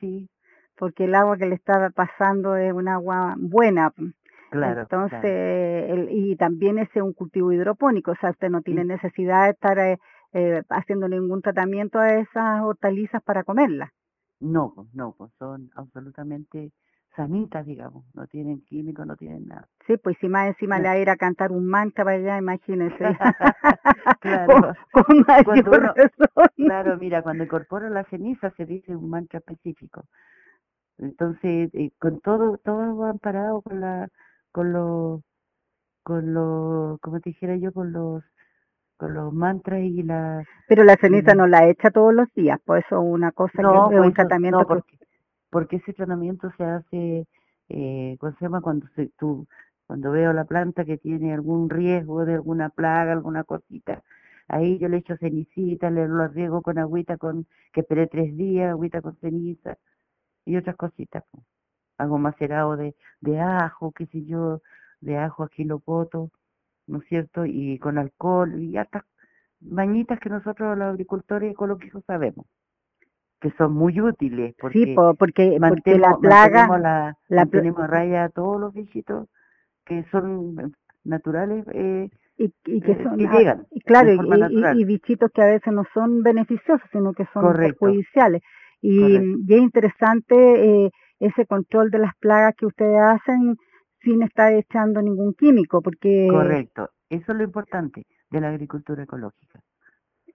sí. 0.00 0.28
Porque 0.76 1.04
el 1.04 1.14
agua 1.14 1.36
que 1.36 1.46
le 1.46 1.54
está 1.54 1.90
pasando 1.90 2.56
es 2.56 2.72
un 2.72 2.88
agua 2.88 3.34
buena. 3.38 3.92
Claro. 4.52 4.82
Entonces, 4.82 6.08
y 6.10 6.36
también 6.36 6.78
ese 6.78 6.98
es 6.98 7.02
un 7.02 7.12
cultivo 7.14 7.52
hidropónico, 7.52 8.10
o 8.12 8.16
sea, 8.16 8.30
usted 8.30 8.50
no 8.50 8.60
tiene 8.62 8.84
necesidad 8.84 9.44
de 9.44 9.50
estar 9.50 9.78
eh, 9.78 9.98
eh, 10.34 10.62
haciendo 10.68 11.08
ningún 11.08 11.40
tratamiento 11.42 11.98
a 11.98 12.14
esas 12.14 12.62
hortalizas 12.62 13.22
para 13.22 13.44
comerlas. 13.44 13.90
No, 14.40 14.74
no, 14.92 15.14
pues 15.16 15.30
son 15.38 15.70
absolutamente 15.74 16.72
sanitas, 17.16 17.64
digamos, 17.66 18.04
no 18.14 18.26
tienen 18.26 18.62
químicos, 18.62 19.06
no 19.06 19.16
tienen 19.16 19.46
nada. 19.46 19.68
Sí, 19.86 19.96
pues 19.96 20.16
si 20.20 20.28
más 20.28 20.48
encima 20.48 20.78
le 20.78 20.88
va 20.88 20.94
a 20.94 20.98
ir 20.98 21.10
a 21.10 21.16
cantar 21.16 21.52
un 21.52 21.66
mantra 21.66 22.04
para 22.04 22.16
allá, 22.16 22.38
imagínese. 22.38 23.04
claro. 24.20 24.74
Con, 24.92 25.04
con 25.04 25.24
mayor 25.46 25.68
uno- 25.68 25.94
razón. 25.94 26.48
Claro, 26.56 26.96
mira, 26.98 27.22
cuando 27.22 27.44
incorpora 27.44 27.88
la 27.90 28.04
ceniza 28.04 28.50
se 28.56 28.66
dice 28.66 28.94
un 28.96 29.08
mantra 29.10 29.38
específico. 29.38 30.04
Entonces, 30.98 31.70
eh, 31.74 31.90
con 31.98 32.20
todo, 32.20 32.58
todo 32.58 32.96
va 32.96 33.10
amparado 33.10 33.62
con 33.62 33.80
la, 33.80 34.08
con 34.52 34.72
los, 34.72 35.22
con 36.04 36.34
los, 36.34 37.00
como 37.00 37.20
te 37.20 37.30
dijera 37.30 37.56
yo, 37.56 37.72
con 37.72 37.92
los, 37.92 38.24
con 38.98 39.14
los 39.14 39.32
mantras 39.34 39.82
y 39.82 40.02
la, 40.04 40.46
Pero 40.66 40.82
la 40.82 40.96
ceniza 40.96 41.34
no 41.36 41.46
la 41.46 41.68
echa 41.68 41.92
todos 41.92 42.12
los 42.12 42.26
días, 42.34 42.58
pues 42.64 42.84
eso 42.86 42.96
es 43.00 43.08
una 43.08 43.30
cosa 43.30 43.64
no, 43.64 43.92
que 43.92 43.94
es 43.94 44.00
un 44.00 44.12
pues 44.14 44.14
tratamiento 44.14 44.64
no, 44.64 44.66
que- 44.68 44.82
porque, 44.82 44.98
porque 45.50 45.76
ese 45.76 45.92
tratamiento 45.92 46.50
se 46.56 46.64
hace, 46.64 47.26
eh, 47.68 48.16
¿cómo 48.20 48.32
se 48.32 48.44
llama? 48.44 48.60
Cuando 48.60 48.86
se, 48.96 49.08
tú, 49.18 49.46
cuando 49.86 50.10
veo 50.12 50.32
la 50.32 50.44
planta 50.44 50.84
que 50.84 50.98
tiene 50.98 51.32
algún 51.34 51.68
riesgo 51.70 52.24
de 52.24 52.34
alguna 52.34 52.70
plaga, 52.70 53.12
alguna 53.12 53.44
cosita, 53.44 54.02
ahí 54.48 54.78
yo 54.78 54.88
le 54.88 54.98
echo 54.98 55.16
cenicita, 55.18 55.90
le 55.90 56.08
lo 56.08 56.28
riego 56.28 56.62
con 56.62 56.78
agüita 56.78 57.16
con, 57.18 57.46
que 57.72 57.80
esperé 57.80 58.06
tres 58.06 58.36
días, 58.36 58.70
agüita 58.70 59.02
con 59.02 59.16
ceniza 59.16 59.76
y 60.46 60.56
otras 60.56 60.76
cositas. 60.76 61.24
po. 61.30 61.44
Hago 62.02 62.18
macerado 62.18 62.76
de, 62.76 62.94
de 63.20 63.40
ajo, 63.40 63.92
qué 63.92 64.06
sé 64.06 64.24
yo, 64.24 64.60
de 65.00 65.16
ajo 65.18 65.44
aquilopoto, 65.44 66.30
¿no 66.86 66.98
es 66.98 67.04
cierto? 67.08 67.46
Y 67.46 67.78
con 67.78 67.98
alcohol 67.98 68.60
y 68.60 68.76
hasta 68.76 69.04
bañitas 69.60 70.18
que 70.20 70.28
nosotros 70.28 70.76
los 70.76 70.88
agricultores 70.88 71.52
ecológicos 71.52 72.02
sabemos 72.06 72.46
que 73.40 73.50
son 73.58 73.72
muy 73.74 74.00
útiles 74.00 74.54
porque 74.58 74.84
sí, 74.84 74.94
po, 74.94 75.14
porque, 75.14 75.58
porque 75.60 75.98
la 75.98 76.16
plaga, 76.16 76.68
mantenemos, 76.68 76.80
la, 76.80 77.18
la 77.28 77.42
mantenemos 77.42 77.88
raya 77.88 78.24
a 78.24 78.28
todos 78.28 78.60
los 78.60 78.72
bichitos 78.72 79.28
que 79.84 80.04
son 80.12 80.58
eh, 80.60 80.68
naturales 81.04 81.64
eh, 81.72 82.08
y, 82.38 82.52
y 82.66 82.80
que 82.80 82.92
eh, 82.92 83.02
son, 83.02 83.18
que 83.18 83.26
llegan 83.26 83.66
y 83.70 83.80
claro, 83.80 84.10
y, 84.12 84.84
bichitos 84.84 85.30
que 85.32 85.42
a 85.42 85.46
veces 85.46 85.72
no 85.72 85.84
son 85.92 86.22
beneficiosos, 86.22 86.88
sino 86.92 87.12
que 87.12 87.26
son 87.32 87.42
Correcto. 87.42 87.78
perjudiciales. 87.80 88.42
Y, 88.80 89.16
es 89.16 89.60
interesante 89.60 90.34
eh, 90.86 90.90
ese 91.22 91.46
control 91.46 91.90
de 91.90 91.98
las 91.98 92.16
plagas 92.16 92.54
que 92.56 92.66
ustedes 92.66 93.00
hacen 93.00 93.56
sin 94.00 94.22
estar 94.22 94.52
echando 94.52 95.00
ningún 95.00 95.34
químico, 95.34 95.80
porque 95.80 96.26
correcto 96.28 96.90
eso 97.08 97.30
es 97.30 97.38
lo 97.38 97.44
importante 97.44 98.06
de 98.30 98.40
la 98.40 98.48
agricultura 98.48 99.04
ecológica. 99.04 99.60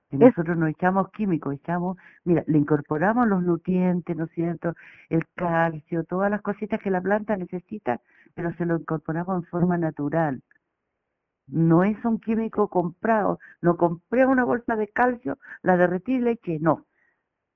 Nosotros 0.10 0.56
no 0.58 0.68
echamos 0.68 1.12
químicos 1.12 1.54
echamos 1.56 1.98
mira 2.24 2.42
le 2.48 2.58
incorporamos 2.58 3.28
los 3.28 3.44
nutrientes 3.44 4.16
no 4.16 4.24
es 4.24 4.32
cierto 4.32 4.74
el 5.10 5.28
calcio 5.36 6.06
todas 6.06 6.32
las 6.32 6.42
cositas 6.42 6.80
que 6.80 6.90
la 6.90 7.02
planta 7.02 7.36
necesita 7.36 8.00
pero 8.34 8.54
se 8.54 8.66
lo 8.66 8.78
incorporamos 8.78 9.44
en 9.44 9.50
forma 9.50 9.78
natural. 9.78 10.42
No 11.48 11.84
es 11.84 11.98
un 12.06 12.20
químico 12.22 12.70
comprado 12.70 13.40
no 13.62 13.76
compré 13.76 14.26
una 14.26 14.46
bolsa 14.46 14.78
de 14.78 14.88
calcio 14.88 15.38
la 15.62 15.76
derretí 15.76 16.14
y 16.14 16.20
le 16.20 16.32
eché 16.32 16.60
no. 16.60 16.86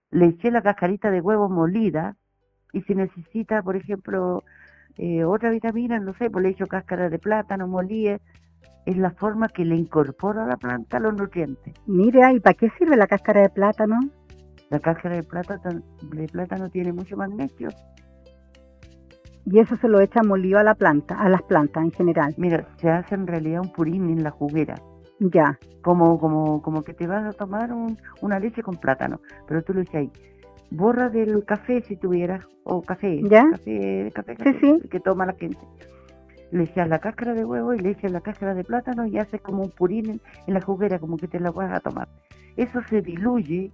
Le 0.09 0.25
eché 0.25 0.51
la 0.51 0.61
cascarita 0.61 1.09
de 1.09 1.21
huevo 1.21 1.47
molida 1.47 2.17
y 2.73 2.81
si 2.81 2.95
necesita, 2.95 3.61
por 3.61 3.75
ejemplo, 3.75 4.43
eh, 4.97 5.23
otra 5.23 5.49
vitamina, 5.49 5.99
no 5.99 6.13
sé, 6.15 6.29
pues 6.29 6.43
le 6.43 6.49
echo 6.49 6.67
cáscara 6.67 7.09
de 7.09 7.19
plátano, 7.19 7.67
molía, 7.67 8.19
es 8.85 8.97
la 8.97 9.11
forma 9.11 9.47
que 9.47 9.65
le 9.65 9.75
incorpora 9.75 10.43
a 10.43 10.47
la 10.47 10.57
planta 10.57 10.99
los 10.99 11.13
nutrientes. 11.15 11.73
mire, 11.85 12.19
¿y 12.33 12.39
para 12.39 12.53
qué 12.55 12.69
sirve 12.77 12.95
la 12.95 13.07
cáscara 13.07 13.41
de 13.41 13.49
plátano? 13.49 13.99
La 14.69 14.79
cáscara 14.79 15.15
de 15.15 15.23
plátano, 15.23 15.81
de 16.01 16.27
plátano 16.27 16.69
tiene 16.69 16.93
mucho 16.93 17.17
magnesio. 17.17 17.69
Y 19.45 19.59
eso 19.59 19.75
se 19.77 19.87
lo 19.87 19.99
echa 19.99 20.23
molido 20.23 20.59
a 20.59 20.63
la 20.63 20.75
planta, 20.75 21.15
a 21.19 21.27
las 21.29 21.41
plantas 21.43 21.83
en 21.83 21.91
general. 21.91 22.33
Mira, 22.37 22.67
se 22.77 22.89
hace 22.89 23.15
en 23.15 23.27
realidad 23.27 23.61
un 23.61 23.71
purín 23.73 24.09
en 24.09 24.23
la 24.23 24.31
juguera, 24.31 24.75
Ya, 25.19 25.59
como 25.83 26.17
como 26.19 26.61
como 26.63 26.83
que 26.83 26.93
te 26.93 27.05
vas 27.05 27.23
a 27.23 27.31
tomar 27.37 27.71
un- 27.71 27.97
una 28.21 28.39
leche 28.39 28.63
con 28.63 28.75
plátano, 28.77 29.19
pero 29.47 29.61
tú 29.63 29.73
lo 29.73 29.81
echas 29.81 29.95
ahí. 29.95 30.11
Borra 30.71 31.09
del 31.09 31.43
café 31.45 31.81
si 31.81 31.97
tuvieras, 31.97 32.45
o 32.63 32.81
café, 32.81 33.19
¿Ya? 33.29 33.45
café, 33.51 34.11
café, 34.15 34.35
café, 34.35 34.59
sí. 34.59 34.89
que 34.89 34.99
toma 34.99 35.25
la 35.25 35.33
gente. 35.33 35.59
Le 36.51 36.63
echas 36.63 36.87
la 36.89 36.99
cáscara 36.99 37.33
de 37.33 37.45
huevo 37.45 37.73
y 37.73 37.79
le 37.79 37.91
echas 37.91 38.11
la 38.11 38.21
cáscara 38.21 38.53
de 38.53 38.63
plátano 38.63 39.05
y 39.05 39.17
haces 39.17 39.41
como 39.41 39.63
un 39.63 39.69
purín 39.71 40.09
en, 40.09 40.21
en 40.47 40.53
la 40.53 40.61
juguera, 40.61 40.97
como 40.99 41.17
que 41.17 41.27
te 41.27 41.39
la 41.39 41.51
vas 41.51 41.71
a 41.71 41.79
tomar. 41.79 42.07
Eso 42.57 42.79
se 42.89 43.01
diluye, 43.01 43.69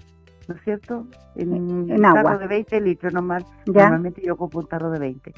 ¿no 0.47 0.55
es 0.55 0.61
cierto? 0.63 1.07
En, 1.35 1.53
En 1.55 1.91
un 1.91 2.05
agua. 2.05 2.23
tarro 2.23 2.39
de 2.39 2.47
20 2.47 2.81
litros 2.81 3.13
normal. 3.13 3.45
ya. 3.67 3.83
Normalmente 3.83 4.21
yo 4.23 4.33
ocupo 4.33 4.59
un 4.59 4.67
tarro 4.67 4.89
de 4.91 4.99
20. 4.99 5.33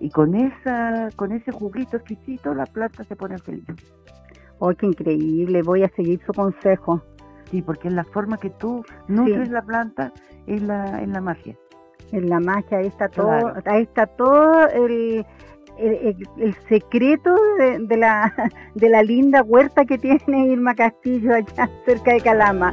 Y 0.00 0.10
con 0.10 0.34
esa 0.34 1.08
con 1.16 1.32
ese 1.32 1.50
juguito 1.52 1.96
exquisito 1.96 2.52
la 2.54 2.66
planta 2.66 3.02
se 3.04 3.16
pone 3.16 3.38
feliz. 3.38 3.64
Oh, 4.58 4.72
qué 4.74 4.86
increíble, 4.86 5.62
voy 5.62 5.82
a 5.84 5.88
seguir 5.96 6.20
su 6.26 6.32
consejo. 6.32 7.02
Sí, 7.50 7.62
porque 7.62 7.88
es 7.88 7.94
la 7.94 8.04
forma 8.04 8.38
que 8.38 8.50
tú 8.50 8.84
nutres 9.08 9.48
la 9.50 9.62
planta, 9.62 10.12
es 10.46 10.60
la, 10.62 11.00
es 11.02 11.08
la 11.08 11.20
magia. 11.20 11.56
En 12.12 12.28
la 12.28 12.40
magia, 12.40 12.78
ahí 12.78 12.86
está 12.86 13.08
todo, 13.08 13.26
Claro. 13.28 13.62
ahí 13.66 13.82
está 13.82 14.06
todo 14.06 14.68
el, 14.68 15.24
el, 15.78 15.94
el- 15.94 16.28
el 16.38 16.54
secreto 16.68 17.34
de, 17.58 17.78
de 17.80 17.96
la, 17.96 18.32
de 18.74 18.88
la 18.88 19.02
linda 19.02 19.42
huerta 19.42 19.84
que 19.84 19.98
tiene 19.98 20.46
Irma 20.48 20.74
Castillo 20.74 21.34
allá 21.34 21.68
cerca 21.84 22.12
de 22.12 22.20
Calama. 22.20 22.72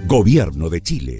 Gobierno 0.11 0.69
de 0.69 0.81
Chile. 0.81 1.19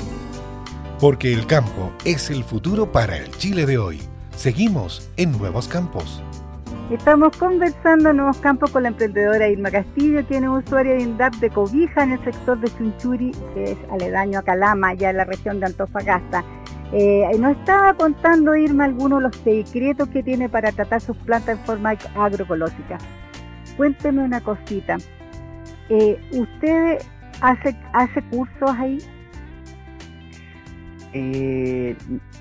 Porque 0.99 1.31
el 1.31 1.47
campo 1.47 1.93
es 2.03 2.29
el 2.29 2.43
futuro 2.43 2.91
para 2.91 3.15
el 3.15 3.31
Chile 3.37 3.65
de 3.65 3.77
hoy. 3.77 4.01
Seguimos 4.35 5.09
en 5.15 5.31
Nuevos 5.31 5.69
Campos. 5.69 6.21
Estamos 6.91 7.37
conversando 7.37 8.09
en 8.09 8.17
Nuevos 8.17 8.39
Campos 8.39 8.69
con 8.71 8.83
la 8.83 8.89
emprendedora 8.89 9.47
Irma 9.47 9.71
Castillo, 9.71 10.25
quien 10.27 10.43
es 10.43 10.49
usuaria 10.49 10.95
de 10.95 11.03
INDAP 11.03 11.35
de 11.35 11.49
Cobija 11.49 12.03
en 12.03 12.11
el 12.11 12.23
sector 12.25 12.59
de 12.59 12.67
Chunchuri, 12.67 13.31
que 13.53 13.63
es 13.71 13.77
aledaño 13.93 14.39
a 14.39 14.41
Calama, 14.41 14.89
allá 14.89 15.11
en 15.11 15.15
la 15.15 15.23
región 15.23 15.61
de 15.61 15.67
Antofagasta. 15.67 16.43
Eh, 16.91 17.31
nos 17.39 17.55
estaba 17.55 17.93
contando 17.93 18.57
Irma 18.57 18.83
algunos 18.83 19.19
de 19.19 19.23
los 19.23 19.35
secretos 19.37 20.09
que 20.09 20.21
tiene 20.21 20.49
para 20.49 20.73
tratar 20.73 20.99
sus 20.99 21.15
plantas 21.15 21.57
en 21.57 21.63
forma 21.63 21.91
agroecológica. 22.13 22.97
Cuénteme 23.77 24.21
una 24.21 24.41
cosita. 24.41 24.97
Eh, 25.87 26.19
¿Usted 26.33 26.99
hace, 27.41 27.75
hace 27.93 28.21
cursos 28.23 28.69
ahí? 28.77 28.99
Eh, 31.13 31.95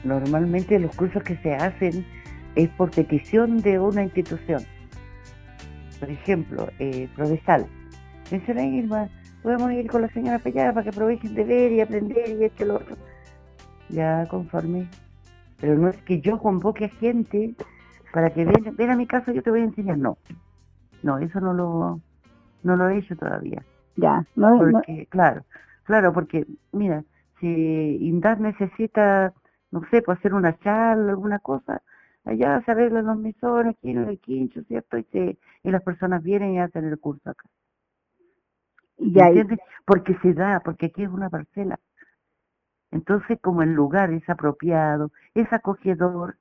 normalmente 0.05 0.79
los 0.79 0.95
cursos 0.95 1.23
que 1.23 1.37
se 1.39 1.55
hacen 1.55 2.07
es 2.55 2.69
por 2.71 2.91
petición 2.91 3.59
de 3.63 3.79
una 3.79 4.05
institución. 4.05 4.63
Por 5.99 6.11
ejemplo, 6.11 6.69
eh, 6.79 7.09
Prodesal. 7.17 7.67
Me 8.31 8.39
dice 8.39 8.55
la 8.55 8.65
Irma, 8.65 9.09
podemos 9.43 9.73
ir 9.73 9.91
con 9.91 10.03
la 10.03 10.09
señora 10.09 10.39
Pellada 10.39 10.73
para 10.73 10.85
que 10.85 10.91
aprovechen 10.91 11.35
de 11.35 11.45
ver 11.45 11.73
y 11.73 11.81
aprender 11.81 12.37
y 12.39 12.45
esto 12.45 12.65
y 12.65 12.67
lo 12.67 12.77
otro. 12.77 12.97
Ya 13.89 14.27
conforme. 14.29 14.89
Pero 15.61 15.77
no 15.77 15.89
es 15.89 15.97
que 16.03 16.21
yo 16.21 16.39
convoque 16.39 16.87
a 16.87 16.89
gente 16.89 17.55
para 18.13 18.31
que 18.31 18.45
ven, 18.45 18.77
ven 18.77 18.91
a 18.91 18.97
mi 18.97 19.07
casa 19.07 19.33
yo 19.33 19.43
te 19.43 19.51
voy 19.51 19.61
a 19.61 19.65
enseñar. 19.65 19.99
No. 19.99 20.17
No, 21.03 21.19
eso 21.19 21.41
no 21.41 21.53
lo, 21.53 22.01
no 22.63 22.77
lo 22.77 22.89
he 22.89 22.99
hecho 22.99 23.17
todavía. 23.17 23.63
Ya, 23.97 24.27
no, 24.35 24.51
no- 24.65 24.85
Porque, 24.85 25.07
claro, 25.07 25.45
claro, 25.85 26.13
porque, 26.13 26.47
mira, 26.73 27.05
si 27.41 27.47
INDAP 27.47 28.41
necesita, 28.41 29.33
no 29.71 29.83
sé, 29.91 30.03
pues 30.03 30.19
hacer 30.19 30.35
una 30.35 30.59
charla, 30.59 31.11
alguna 31.13 31.39
cosa, 31.39 31.83
allá 32.25 32.63
se 32.65 32.71
arreglan 32.73 33.07
los 33.07 33.19
mesones, 33.19 33.77
aquí 33.77 33.91
en 33.91 34.09
el 34.09 34.21
quincho, 34.21 34.63
¿cierto? 34.65 34.99
Y, 34.99 35.05
se, 35.05 35.39
y 35.63 35.71
las 35.71 35.83
personas 35.83 36.23
vienen 36.23 36.55
y 36.55 36.61
hacen 36.61 36.85
el 36.87 36.99
curso 36.99 37.31
acá. 37.31 37.49
ya, 38.99 39.31
y- 39.33 39.43
¿Entiendes? 39.43 39.59
Porque 39.87 40.17
se 40.23 40.33
da, 40.35 40.61
porque 40.65 40.87
aquí 40.87 41.03
es 41.05 41.09
una 41.11 41.29
parcela. 41.31 41.79
Entonces, 42.93 43.41
como 43.43 43.63
el 43.63 43.73
lugar 43.73 44.13
es 44.13 44.29
apropiado, 44.31 45.11
es 45.35 45.53
acogedor, 45.53 46.39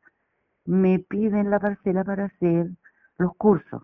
me 0.65 0.99
piden 0.99 1.51
la 1.51 1.59
parcela 1.59 2.03
para 2.03 2.25
hacer 2.25 2.69
los 3.17 3.35
cursos. 3.37 3.83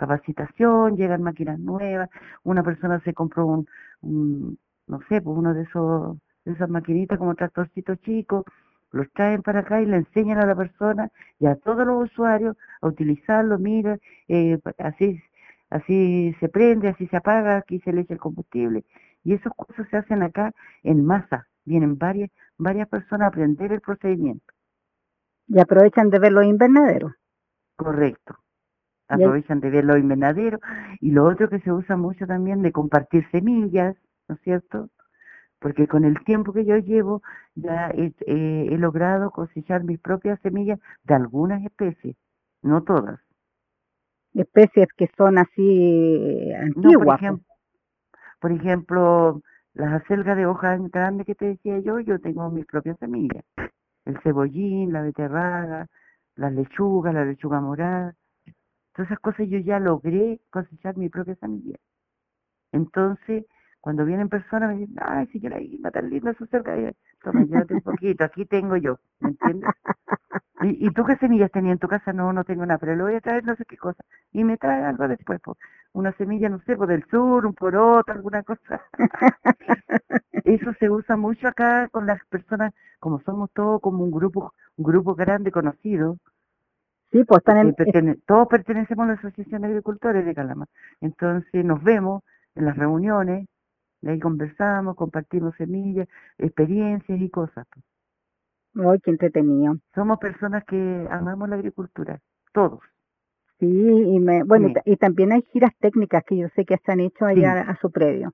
Capacitación, 0.00 0.96
llegan 0.96 1.22
máquinas 1.22 1.58
nuevas, 1.58 2.08
una 2.42 2.62
persona 2.62 3.00
se 3.04 3.12
compró 3.12 3.44
un, 3.46 3.66
un, 4.00 4.58
no 4.86 5.00
sé, 5.08 5.20
pues 5.20 5.36
uno 5.36 5.52
de 5.52 5.64
esos 5.64 6.16
de 6.46 6.52
esas 6.52 6.70
maquinitas 6.70 7.18
como 7.18 7.34
tractorcito 7.34 7.96
chico 7.96 8.46
los 8.92 9.10
traen 9.12 9.42
para 9.42 9.60
acá 9.60 9.82
y 9.82 9.86
le 9.86 9.96
enseñan 9.96 10.38
a 10.38 10.46
la 10.46 10.56
persona 10.56 11.10
y 11.38 11.46
a 11.46 11.56
todos 11.56 11.86
los 11.86 12.04
usuarios 12.10 12.56
a 12.80 12.86
utilizarlo, 12.88 13.58
mira, 13.58 13.98
eh, 14.28 14.58
así, 14.78 15.20
así 15.68 16.34
se 16.40 16.48
prende, 16.48 16.88
así 16.88 17.06
se 17.08 17.18
apaga, 17.18 17.58
aquí 17.58 17.80
se 17.80 17.92
le 17.92 18.00
echa 18.00 18.14
el 18.14 18.20
combustible. 18.20 18.84
Y 19.22 19.34
esas 19.34 19.52
cosas 19.54 19.86
se 19.90 19.98
hacen 19.98 20.22
acá 20.22 20.52
en 20.82 21.04
masa, 21.04 21.46
vienen 21.66 21.98
varias, 21.98 22.30
varias 22.56 22.88
personas 22.88 23.26
a 23.26 23.28
aprender 23.28 23.70
el 23.70 23.82
procedimiento. 23.82 24.54
Y 25.46 25.60
aprovechan 25.60 26.08
de 26.08 26.18
ver 26.18 26.32
los 26.32 26.46
invernaderos. 26.46 27.12
Correcto. 27.76 28.38
Aprovechan 29.10 29.60
de 29.60 29.70
ver 29.70 29.84
los 29.84 29.98
invernaderos. 29.98 30.60
Y 31.00 31.10
lo 31.10 31.26
otro 31.26 31.48
que 31.48 31.60
se 31.60 31.72
usa 31.72 31.96
mucho 31.96 32.26
también 32.26 32.62
de 32.62 32.72
compartir 32.72 33.26
semillas, 33.30 33.96
¿no 34.28 34.36
es 34.36 34.40
cierto? 34.42 34.88
porque 35.60 35.86
con 35.86 36.04
el 36.04 36.24
tiempo 36.24 36.52
que 36.52 36.64
yo 36.64 36.78
llevo 36.78 37.22
ya 37.54 37.90
he, 37.90 38.76
logrado 38.78 39.30
cosechar 39.30 39.84
mis 39.84 40.00
propias 40.00 40.40
semillas 40.40 40.80
de 41.04 41.14
algunas 41.14 41.62
especies, 41.64 42.16
no 42.62 42.82
todas. 42.82 43.20
Especies 44.32 44.88
que 44.96 45.10
son 45.16 45.38
así 45.38 46.52
antiguas. 46.54 47.20
Pues. 47.20 47.40
por, 48.40 48.52
ejemplo, 48.52 49.42
las 49.74 50.02
acelgas 50.02 50.36
de 50.36 50.46
hojas 50.46 50.80
grandes 50.90 51.26
que 51.26 51.34
te 51.34 51.46
decía 51.46 51.78
yo, 51.80 52.00
yo 52.00 52.18
tengo 52.20 52.48
mis 52.50 52.64
propias 52.64 52.98
semillas. 52.98 53.44
El 54.06 54.18
cebollín, 54.22 54.92
la 54.92 55.02
beterraga, 55.02 55.88
las 56.36 56.52
lechugas, 56.54 57.12
la 57.12 57.24
lechuga 57.24 57.60
morada. 57.60 58.14
Todas 59.00 59.12
esas 59.12 59.20
cosas 59.20 59.48
yo 59.48 59.58
ya 59.60 59.78
logré 59.78 60.42
cosechar 60.50 60.94
mi 60.98 61.08
propia 61.08 61.34
semilla. 61.36 61.78
Entonces, 62.70 63.46
cuando 63.80 64.04
vienen 64.04 64.28
personas 64.28 64.74
me 64.74 64.80
dicen, 64.80 64.96
ay, 65.00 65.26
señora 65.28 65.58
Irma, 65.58 65.90
tan 65.90 66.10
linda 66.10 66.34
su 66.34 66.44
cerca. 66.44 66.76
Toma, 67.22 67.44
llévate 67.44 67.76
un 67.76 67.80
poquito, 67.80 68.24
aquí 68.24 68.44
tengo 68.44 68.76
yo, 68.76 68.98
¿me 69.20 69.30
entiendes? 69.30 69.70
¿Y, 70.64 70.86
¿Y, 70.86 70.90
tú 70.90 71.02
qué 71.06 71.16
semillas 71.16 71.50
tenías 71.50 71.72
en 71.72 71.78
tu 71.78 71.88
casa? 71.88 72.12
No, 72.12 72.34
no 72.34 72.44
tengo 72.44 72.66
nada, 72.66 72.76
pero 72.76 72.94
le 72.94 73.02
voy 73.02 73.14
a 73.14 73.22
traer 73.22 73.42
no 73.42 73.56
sé 73.56 73.64
qué 73.64 73.78
cosa. 73.78 74.04
Y 74.32 74.44
me 74.44 74.58
trae 74.58 74.84
algo 74.84 75.08
después, 75.08 75.40
pues, 75.42 75.56
una 75.94 76.12
semilla, 76.18 76.50
no 76.50 76.60
sé, 76.66 76.76
pues 76.76 76.90
del 76.90 77.06
sur, 77.06 77.46
un 77.46 77.54
poroto, 77.54 78.12
alguna 78.12 78.42
cosa. 78.42 78.82
Eso 80.44 80.74
se 80.78 80.90
usa 80.90 81.16
mucho 81.16 81.48
acá 81.48 81.88
con 81.88 82.04
las 82.04 82.22
personas, 82.26 82.74
como 82.98 83.18
somos 83.22 83.50
todos 83.52 83.80
como 83.80 84.04
un 84.04 84.10
grupo, 84.10 84.52
un 84.76 84.84
grupo 84.84 85.14
grande 85.14 85.50
conocido. 85.50 86.18
Sí, 87.12 87.24
pues 87.24 87.38
están 87.38 87.58
en... 87.58 88.20
todos 88.26 88.46
pertenecemos 88.48 89.04
a 89.04 89.08
la 89.08 89.14
Asociación 89.14 89.62
de 89.62 89.68
Agricultores 89.68 90.24
de 90.24 90.34
Calama. 90.34 90.66
Entonces 91.00 91.64
nos 91.64 91.82
vemos 91.82 92.22
en 92.54 92.66
las 92.66 92.76
reuniones 92.76 93.48
ahí 94.08 94.18
conversamos, 94.18 94.96
compartimos 94.96 95.54
semillas, 95.56 96.08
experiencias 96.38 97.20
y 97.20 97.28
cosas. 97.28 97.66
Ay, 98.74 98.98
qué 99.02 99.10
entretenido. 99.10 99.76
Somos 99.94 100.18
personas 100.18 100.64
que 100.64 101.06
amamos 101.10 101.48
la 101.48 101.56
agricultura, 101.56 102.20
todos. 102.52 102.80
Sí, 103.58 103.66
y 103.66 104.18
me, 104.20 104.42
bueno, 104.42 104.72
Y, 104.84 104.96
también 104.96 105.32
hay 105.32 105.42
giras 105.52 105.72
técnicas 105.78 106.24
que 106.24 106.38
yo 106.38 106.48
sé 106.54 106.64
que 106.64 106.78
se 106.78 106.92
han 106.92 107.00
hecho 107.00 107.26
allá 107.26 107.60
a 107.60 107.76
su 107.76 107.90
predio. 107.90 108.32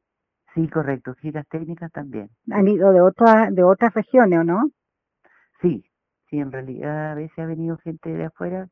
Sí, 0.54 0.68
correcto, 0.68 1.14
giras 1.14 1.46
técnicas 1.48 1.90
también. 1.90 2.30
¿Han 2.50 2.68
ido 2.68 2.92
de, 2.92 3.00
otras 3.00 3.52
de 3.52 3.64
otras 3.64 3.92
regiones 3.92 4.38
o 4.38 4.44
no? 4.44 4.70
Sí, 5.60 5.84
sí, 6.30 6.38
en 6.38 6.52
realidad 6.52 7.12
a 7.12 7.14
veces 7.14 7.38
ha 7.38 7.46
venido 7.46 7.78
gente 7.78 8.10
de 8.10 8.24
afuera 8.26 8.68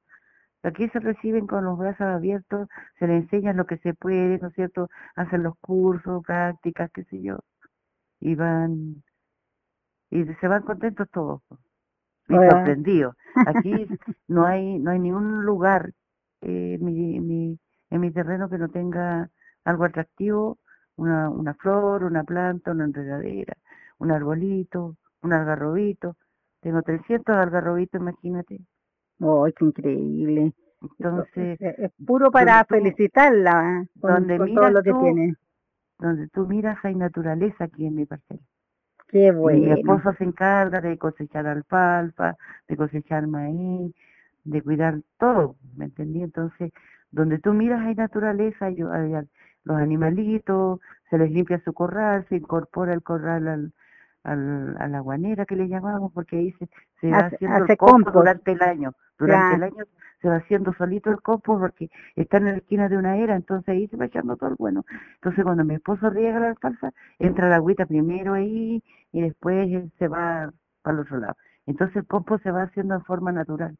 Aquí 0.65 0.89
se 0.89 0.99
reciben 0.99 1.47
con 1.47 1.65
los 1.65 1.79
brazos 1.79 2.07
abiertos, 2.07 2.69
se 2.99 3.07
les 3.07 3.25
enseña 3.25 3.53
lo 3.53 3.67
que 3.67 3.77
se 3.79 3.93
puede, 3.95 4.39
¿no 4.39 4.49
es 4.49 4.55
cierto? 4.55 4.89
Hacen 5.15 5.43
los 5.43 5.57
cursos, 5.61 6.25
prácticas, 6.25 6.91
qué 6.93 7.05
sé 7.05 7.21
yo, 7.23 7.39
y 8.21 8.35
van, 8.35 9.03
y 10.11 10.25
se 10.25 10.49
van 10.49 10.63
contentos 10.63 11.09
todos, 11.11 11.43
y 12.29 12.35
sorprendidos. 12.35 13.15
Aquí 13.47 13.73
no 14.29 14.47
hay, 14.47 14.79
no 14.79 14.91
hay 14.91 14.99
ningún 15.01 15.45
lugar 15.45 15.93
eh, 16.41 16.79
mi, 16.81 17.21
mi, 17.21 17.59
en 17.91 18.01
mi 18.01 18.11
terreno 18.11 18.49
que 18.49 18.59
no 18.59 18.69
tenga 18.71 19.31
algo 19.65 19.85
atractivo, 19.85 20.59
una, 20.97 21.29
una 21.31 21.55
flor, 21.55 22.05
una 22.05 22.25
planta, 22.25 22.73
una 22.73 22.85
enredadera, 22.85 23.55
un 23.99 24.11
arbolito, 24.13 24.97
un 25.23 25.33
algarrobito. 25.35 26.17
Tengo 26.65 26.81
300 26.81 27.37
algarrobitos, 27.37 28.01
imagínate. 28.01 28.59
¡Oh, 29.21 29.47
qué 29.55 29.67
increíble! 29.67 30.55
Entonces, 30.81 31.59
es, 31.61 31.93
puro 32.07 32.31
para 32.31 32.65
felicitarla 32.65 33.85
con, 34.01 34.27
donde 34.27 34.39
todo 34.39 34.71
lo 34.71 34.83
que 34.83 34.95
tiene. 34.95 35.35
Donde 35.99 36.27
tú 36.29 36.47
miras 36.47 36.83
hay 36.83 36.95
naturaleza 36.95 37.65
aquí 37.65 37.85
en 37.87 37.97
mi 37.97 38.07
parcela. 38.07 38.41
Qué 39.09 39.31
bueno. 39.31 39.59
mi 39.59 39.73
esposo 39.73 40.15
se 40.15 40.25
encarga 40.25 40.81
de 40.81 40.97
cosechar 40.97 41.47
alfalfa, 41.47 42.35
de 42.67 42.77
cosechar 42.79 43.27
maíz, 43.27 43.95
de 44.45 44.63
cuidar 44.63 45.03
todo, 45.19 45.57
¿me 45.77 45.85
entendí? 45.85 46.23
Entonces, 46.23 46.73
donde 47.11 47.41
tú 47.41 47.53
miras 47.53 47.83
hay 47.83 47.95
naturaleza, 47.95 48.67
hay, 48.67 48.77
los 48.77 49.77
animalitos, 49.77 50.81
se 51.11 51.19
les 51.19 51.31
limpia 51.31 51.61
su 51.63 51.75
corral, 51.75 52.25
se 52.31 52.37
incorpora 52.37 52.95
el 52.95 53.03
corral 53.03 53.49
al, 53.49 53.73
al, 54.25 54.77
a 54.79 54.89
la 54.89 55.01
guanera 55.01 55.47
que 55.47 55.57
le 55.57 55.69
llamamos, 55.69 56.13
porque 56.13 56.37
ahí 56.37 56.53
se, 56.53 56.69
se 57.01 57.11
va 57.11 57.27
haciendo 57.27 57.65
el 57.67 57.77
compost, 57.77 58.15
durante 58.15 58.53
el 58.53 58.63
año. 58.63 58.93
Durante 59.19 59.57
el 59.57 59.63
año 59.63 59.85
se 60.21 60.29
va 60.29 60.37
haciendo 60.37 60.73
solito 60.73 61.11
el 61.11 61.21
compost 61.21 61.61
porque 61.61 61.91
está 62.17 62.39
en 62.39 62.47
la 62.47 62.57
esquina 62.57 62.89
de 62.89 62.97
una 62.97 63.19
era, 63.19 63.37
entonces 63.37 63.69
ahí 63.69 63.87
se 63.89 63.97
va 63.97 64.07
echando 64.07 64.37
todo 64.37 64.51
el 64.51 64.57
bueno. 64.59 64.85
Entonces 65.17 65.45
cuando 65.45 65.65
mi 65.65 65.75
esposo 65.75 66.11
riega 66.11 66.41
la 66.41 66.49
alfalfa, 66.49 66.91
entra 67.19 67.49
la 67.49 67.57
agüita 67.57 67.87
primero 67.87 68.35
ahí 68.35 68.83
y 69.13 69.21
después 69.21 69.69
se 69.99 70.09
va 70.09 70.51
para 70.83 70.95
el 70.97 71.03
otro 71.03 71.19
lado. 71.19 71.37
Entonces 71.67 71.97
el 71.97 72.07
compost 72.07 72.43
se 72.43 72.51
va 72.51 72.63
haciendo 72.63 72.95
en 72.95 73.05
forma 73.05 73.33
natural. 73.33 73.77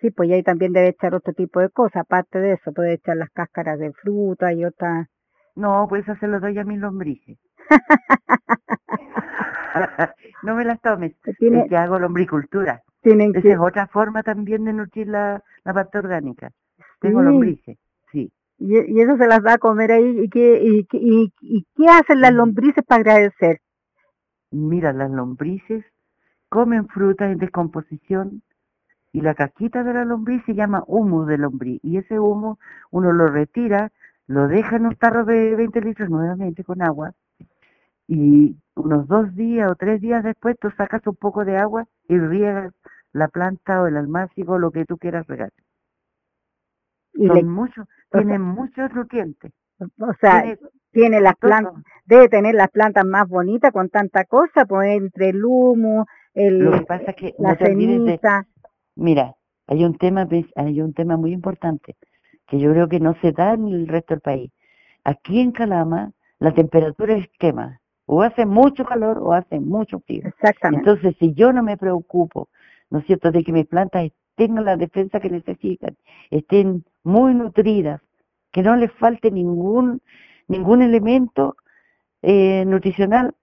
Sí, 0.00 0.10
pues 0.10 0.30
ahí 0.30 0.42
también 0.42 0.72
debe 0.72 0.88
echar 0.88 1.14
otro 1.14 1.32
tipo 1.32 1.60
de 1.60 1.70
cosas, 1.70 2.02
aparte 2.02 2.38
de 2.40 2.54
eso, 2.54 2.72
puede 2.72 2.94
echar 2.94 3.16
las 3.16 3.30
cáscaras 3.30 3.78
de 3.78 3.92
fruta 3.92 4.52
y 4.52 4.64
otras... 4.64 5.08
No, 5.54 5.86
pues 5.88 6.02
eso 6.02 6.14
se 6.18 6.26
lo 6.26 6.40
doy 6.40 6.58
a 6.58 6.64
mis 6.64 6.78
lombrices. 6.78 7.38
no 10.42 10.54
me 10.54 10.64
las 10.64 10.80
tomes, 10.80 11.14
es 11.24 11.36
que 11.38 11.76
hago 11.76 11.98
lombricultura. 11.98 12.82
Tienen 13.02 13.32
Esa 13.34 13.48
es 13.48 13.58
otra 13.58 13.86
forma 13.86 14.22
también 14.22 14.64
de 14.64 14.72
nutrir 14.72 15.08
la, 15.08 15.42
la 15.64 15.74
parte 15.74 15.98
orgánica. 15.98 16.50
Tengo 17.00 17.22
lombrices, 17.22 17.76
sí. 18.10 18.32
Y, 18.58 18.78
y, 18.78 19.00
eso 19.00 19.16
se 19.18 19.26
las 19.26 19.42
da 19.42 19.54
a 19.54 19.58
comer 19.58 19.92
ahí. 19.92 20.20
¿Y 20.20 20.28
qué, 20.30 20.62
y, 20.62 20.86
y, 20.92 21.32
y 21.42 21.66
qué 21.76 21.86
hacen 21.88 22.20
las 22.20 22.32
mm. 22.32 22.36
lombrices 22.36 22.84
para 22.86 23.00
agradecer? 23.00 23.60
Mira, 24.50 24.92
las 24.92 25.10
lombrices 25.10 25.84
comen 26.48 26.86
frutas 26.88 27.30
en 27.30 27.38
descomposición 27.38 28.42
y 29.12 29.20
la 29.20 29.34
caquita 29.34 29.84
de 29.84 29.92
la 29.92 30.04
lombriz 30.04 30.42
se 30.46 30.54
llama 30.54 30.82
humo 30.86 31.26
de 31.26 31.36
lombriz. 31.36 31.80
Y 31.82 31.98
ese 31.98 32.18
humo 32.18 32.58
uno 32.90 33.12
lo 33.12 33.28
retira, 33.28 33.92
lo 34.26 34.48
deja 34.48 34.76
en 34.76 34.86
un 34.86 34.96
tarro 34.96 35.24
de 35.24 35.54
20 35.56 35.80
litros 35.82 36.08
nuevamente 36.08 36.64
con 36.64 36.80
agua 36.80 37.12
y 38.08 38.56
unos 38.76 39.06
dos 39.06 39.34
días 39.34 39.70
o 39.70 39.74
tres 39.76 40.00
días 40.00 40.22
después 40.24 40.56
tú 40.60 40.70
sacas 40.76 41.06
un 41.06 41.16
poco 41.16 41.44
de 41.44 41.56
agua 41.56 41.86
y 42.08 42.18
riegas 42.18 42.72
la 43.12 43.28
planta 43.28 43.80
o 43.80 43.86
el 43.86 43.96
almácigo, 43.96 44.58
lo 44.58 44.70
que 44.70 44.84
tú 44.84 44.98
quieras 44.98 45.26
regar. 45.26 45.50
Y 47.14 47.28
Son 47.28 47.48
muchos, 47.48 47.86
tienen 48.10 48.42
muchos 48.42 48.92
nutrientes. 48.92 49.52
O 50.00 50.12
sea, 50.20 50.56
tiene, 50.90 51.20
las 51.20 51.36
plantas, 51.36 51.74
debe 52.04 52.28
tener 52.28 52.54
las 52.54 52.70
plantas 52.70 53.04
más 53.04 53.28
bonitas 53.28 53.72
con 53.72 53.88
tanta 53.88 54.24
cosa, 54.24 54.64
pues 54.64 54.96
entre 54.96 55.30
el 55.30 55.44
humo, 55.44 56.06
el, 56.34 56.58
lo 56.58 56.72
que 56.72 56.86
pasa 56.86 57.12
que 57.12 57.34
la 57.38 57.56
ceniza. 57.56 58.46
mira, 58.96 59.34
hay 59.66 59.84
un 59.84 59.96
tema, 59.96 60.28
hay 60.56 60.80
un 60.80 60.92
tema 60.92 61.16
muy 61.16 61.32
importante 61.32 61.96
que 62.46 62.58
yo 62.58 62.70
creo 62.72 62.88
que 62.88 63.00
no 63.00 63.14
se 63.20 63.32
da 63.32 63.54
en 63.54 63.68
el 63.68 63.88
resto 63.88 64.14
del 64.14 64.20
país. 64.20 64.52
Aquí 65.04 65.40
en 65.40 65.52
Calama 65.52 66.12
la 66.38 66.52
temperatura 66.52 67.14
es 67.14 67.24
extrema, 67.24 67.80
o 68.06 68.22
hace 68.22 68.46
mucho 68.46 68.84
calor 68.84 69.18
o 69.18 69.32
hace 69.32 69.60
mucho 69.60 70.00
frío. 70.00 70.22
Exactamente. 70.26 70.90
Entonces, 70.90 71.16
si 71.18 71.32
yo 71.34 71.52
no 71.52 71.62
me 71.62 71.76
preocupo, 71.76 72.48
¿no 72.90 72.98
es 72.98 73.06
cierto?, 73.06 73.30
de 73.30 73.42
que 73.42 73.52
mis 73.52 73.66
plantas 73.66 74.10
tengan 74.36 74.64
la 74.64 74.76
defensa 74.76 75.20
que 75.20 75.30
necesitan, 75.30 75.96
estén 76.30 76.84
muy 77.02 77.34
nutridas, 77.34 78.00
que 78.50 78.62
no 78.62 78.76
les 78.76 78.92
falte 78.92 79.30
ningún 79.30 80.00
ningún 80.48 80.82
elemento 80.82 81.56
eh, 82.22 82.64
nutricional, 82.66 83.34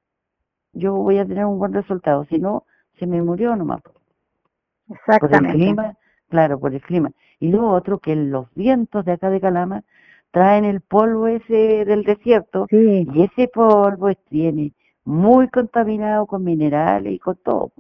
yo 0.74 0.96
voy 0.96 1.18
a 1.18 1.26
tener 1.26 1.46
un 1.46 1.60
buen 1.60 1.74
resultado. 1.74 2.26
Si 2.26 2.40
no, 2.40 2.66
se 3.00 3.08
me 3.08 3.22
murió 3.22 3.56
nomás. 3.56 3.82
Exactamente. 4.90 5.48
Por 5.48 5.56
el 5.56 5.62
clima, 5.62 5.98
claro, 6.30 6.60
por 6.60 6.74
el 6.74 6.82
clima. 6.82 7.12
Y 7.40 7.50
lo 7.50 7.70
otro, 7.70 8.00
que 8.00 8.16
los 8.16 8.54
vientos 8.54 9.06
de 9.06 9.14
acá 9.14 9.30
de 9.30 9.42
Calama 9.42 9.84
traen 10.32 10.66
el 10.66 10.82
polvo 10.82 11.28
ese 11.28 11.86
del 11.86 12.04
desierto 12.04 12.68
y 12.72 13.22
ese 13.22 13.48
polvo 13.48 14.10
viene 14.30 14.74
muy 15.04 15.50
contaminado 15.50 16.26
con 16.26 16.44
minerales 16.44 17.14
y 17.14 17.20
con 17.20 17.36
todo. 17.38 17.72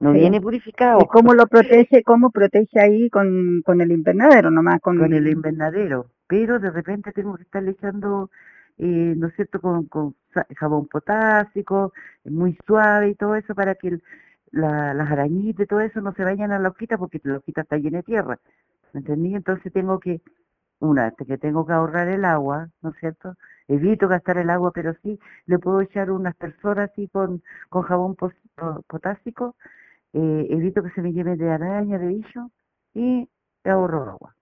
No 0.00 0.12
viene 0.12 0.40
purificado. 0.40 0.98
¿Y 1.00 1.06
cómo 1.06 1.34
lo 1.34 1.46
protege? 1.46 2.02
¿Cómo 2.02 2.30
protege 2.30 2.80
ahí 2.80 3.08
con, 3.10 3.62
con 3.64 3.80
el 3.80 3.92
invernadero 3.92 4.50
nomás? 4.50 4.80
Con... 4.80 4.98
con 4.98 5.14
el 5.14 5.28
invernadero. 5.28 6.06
Pero 6.26 6.58
de 6.58 6.70
repente 6.70 7.12
tengo 7.12 7.36
que 7.36 7.44
estar 7.44 7.66
echando, 7.66 8.30
eh, 8.78 9.14
¿no 9.16 9.28
es 9.28 9.34
cierto?, 9.36 9.60
con, 9.60 9.86
con 9.86 10.14
jabón 10.56 10.88
potásico, 10.88 11.92
muy 12.24 12.58
suave 12.66 13.10
y 13.10 13.14
todo 13.14 13.36
eso 13.36 13.54
para 13.54 13.76
que 13.76 13.98
las 14.50 15.10
arañitas 15.10 15.64
y 15.64 15.66
todo 15.68 15.80
eso 15.80 16.00
no 16.00 16.12
se 16.12 16.24
vayan 16.24 16.52
a 16.52 16.58
la 16.58 16.68
hojita 16.68 16.98
porque 16.98 17.20
la 17.22 17.36
hojita 17.36 17.62
está 17.62 17.76
llena 17.76 17.98
de 17.98 18.04
tierra. 18.04 18.38
¿Me 18.92 19.00
entendí? 19.00 19.34
Entonces 19.34 19.72
tengo 19.72 19.98
que, 20.00 20.20
una, 20.84 21.10
que 21.12 21.38
tengo 21.38 21.66
que 21.66 21.72
ahorrar 21.72 22.08
el 22.08 22.24
agua, 22.24 22.68
¿no 22.82 22.90
es 22.90 22.96
cierto? 23.00 23.34
Evito 23.68 24.08
gastar 24.08 24.38
el 24.38 24.50
agua, 24.50 24.72
pero 24.72 24.94
sí 25.02 25.18
le 25.46 25.58
puedo 25.58 25.80
echar 25.80 26.10
unas 26.10 26.34
personas 26.36 26.90
así 26.90 27.08
con, 27.08 27.42
con 27.70 27.82
jabón 27.82 28.16
potásico, 28.86 29.56
eh, 30.12 30.46
evito 30.50 30.82
que 30.82 30.90
se 30.90 31.02
me 31.02 31.12
lleve 31.12 31.36
de 31.36 31.50
araña, 31.50 31.98
de 31.98 32.08
bicho 32.08 32.50
y 32.94 33.28
ahorro 33.64 34.10
agua. 34.10 34.36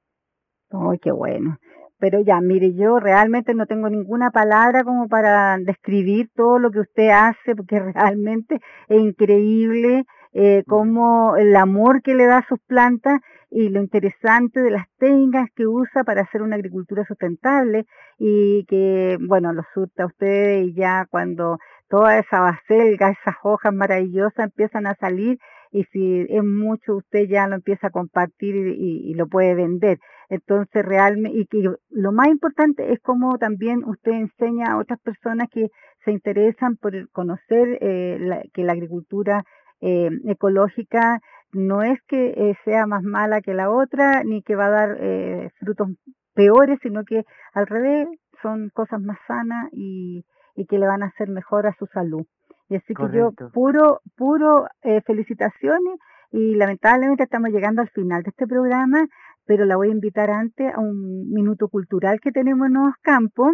¡Ay, 0.71 0.99
qué 0.99 1.13
bueno! 1.13 1.59
Pero 1.99 2.21
ya, 2.21 2.41
mire, 2.41 2.75
yo 2.75 2.99
realmente 2.99 3.55
no 3.55 3.67
tengo 3.67 3.89
ninguna 3.89 4.31
palabra 4.33 4.85
como 4.85 5.09
para 5.09 5.57
describir 5.59 6.31
todo 6.35 6.59
lo 6.59 6.71
que 6.73 6.81
usted 6.81 7.11
hace, 7.11 7.55
porque 7.57 7.79
realmente 7.95 8.61
es 8.89 9.01
increíble 9.01 10.05
eh, 10.33 10.65
como 10.67 11.37
el 11.37 11.55
amor 11.57 12.03
que 12.03 12.15
le 12.15 12.27
da 12.27 12.39
a 12.39 12.47
sus 12.49 12.59
plantas 12.61 13.21
y 13.51 13.69
lo 13.69 13.81
interesante 13.81 14.61
de 14.61 14.71
las 14.71 14.87
técnicas 14.99 15.49
que 15.55 15.67
usa 15.67 16.05
para 16.05 16.23
hacer 16.23 16.41
una 16.41 16.57
agricultura 16.57 17.05
sustentable 17.05 17.85
y 18.19 18.65
que, 18.65 19.19
bueno, 19.21 19.53
lo 19.53 19.63
surta 19.75 20.05
a 20.05 20.07
ustedes 20.07 20.69
y 20.69 20.75
ya 20.75 21.07
cuando 21.11 21.59
toda 21.89 22.19
esa 22.19 22.41
baselga, 22.41 23.11
esas 23.11 23.37
hojas 23.43 23.75
maravillosas 23.75 24.47
empiezan 24.47 24.87
a 24.87 24.95
salir 24.95 25.39
y 25.71 25.85
si 25.85 26.27
es 26.29 26.45
mucho 26.45 26.97
usted 26.97 27.27
ya 27.29 27.47
lo 27.47 27.57
empieza 27.57 27.89
a 27.89 27.91
compartir 27.91 28.55
y, 28.57 29.13
lo 29.15 29.27
puede 29.27 29.55
vender. 29.55 29.99
Entonces 30.31 30.85
realmente, 30.85 31.39
y 31.39 31.47
que 31.47 31.71
lo 31.91 32.13
más 32.13 32.29
importante 32.29 32.93
es 32.93 33.01
como 33.01 33.37
también 33.37 33.85
usted 33.85 34.13
enseña 34.13 34.73
a 34.73 34.79
otras 34.79 34.99
personas 35.01 35.49
que 35.51 35.69
se 36.05 36.13
interesan 36.13 36.77
por 36.77 37.11
conocer 37.11 37.79
eh, 37.81 38.43
que 38.55 38.65
la 38.65 38.73
agricultura 38.73 39.45
eh, 39.83 40.11
ecológica 40.25 41.21
no 41.53 41.83
es 41.83 42.01
que 42.09 42.31
eh, 42.31 42.57
sea 42.65 42.87
más 42.87 43.03
mala 43.03 43.43
que 43.43 43.53
la 43.55 43.71
otra 43.71 44.25
ni 44.25 44.43
que 44.43 44.57
va 44.57 44.67
a 44.67 44.71
dar 44.71 44.97
eh, 45.01 45.51
frutos 45.59 45.89
peores, 46.35 46.79
sino 46.83 47.05
que 47.05 47.25
al 47.53 47.67
revés 47.67 48.09
son 48.41 48.71
cosas 48.71 49.01
más 49.03 49.19
sanas 49.27 49.69
y, 49.73 50.25
y 50.57 50.67
que 50.67 50.79
le 50.79 50.87
van 50.87 51.03
a 51.03 51.07
hacer 51.07 51.29
mejor 51.29 51.67
a 51.67 51.77
su 51.79 51.87
salud. 51.87 52.25
Y 52.69 52.77
así 52.77 52.95
que 52.95 53.05
yo 53.13 53.33
puro, 53.53 54.01
puro 54.17 54.67
eh, 54.83 55.03
felicitaciones 55.03 55.99
y 56.31 56.55
lamentablemente 56.55 57.25
estamos 57.25 57.51
llegando 57.51 57.83
al 57.83 57.91
final 57.91 58.23
de 58.23 58.31
este 58.31 58.47
programa, 58.47 59.07
pero 59.45 59.67
la 59.67 59.77
voy 59.77 59.89
a 59.89 59.93
invitar 59.93 60.31
antes 60.31 60.73
a 60.75 60.81
un 60.81 61.31
minuto 61.31 61.69
cultural 61.69 62.19
que 62.21 62.33
tenemos 62.33 62.69
en 62.69 62.73
Nuevos 62.73 62.95
Campos, 63.03 63.53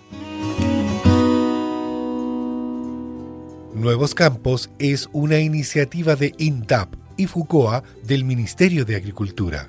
Nuevos 3.75 4.15
Campos 4.15 4.71
es 4.79 5.09
una 5.13 5.39
iniciativa 5.39 6.17
de 6.17 6.35
INDAP 6.39 6.95
y 7.17 7.27
FUCOA 7.27 7.83
del 8.05 8.25
Ministerio 8.25 8.85
de 8.85 8.97
Agricultura. 8.97 9.69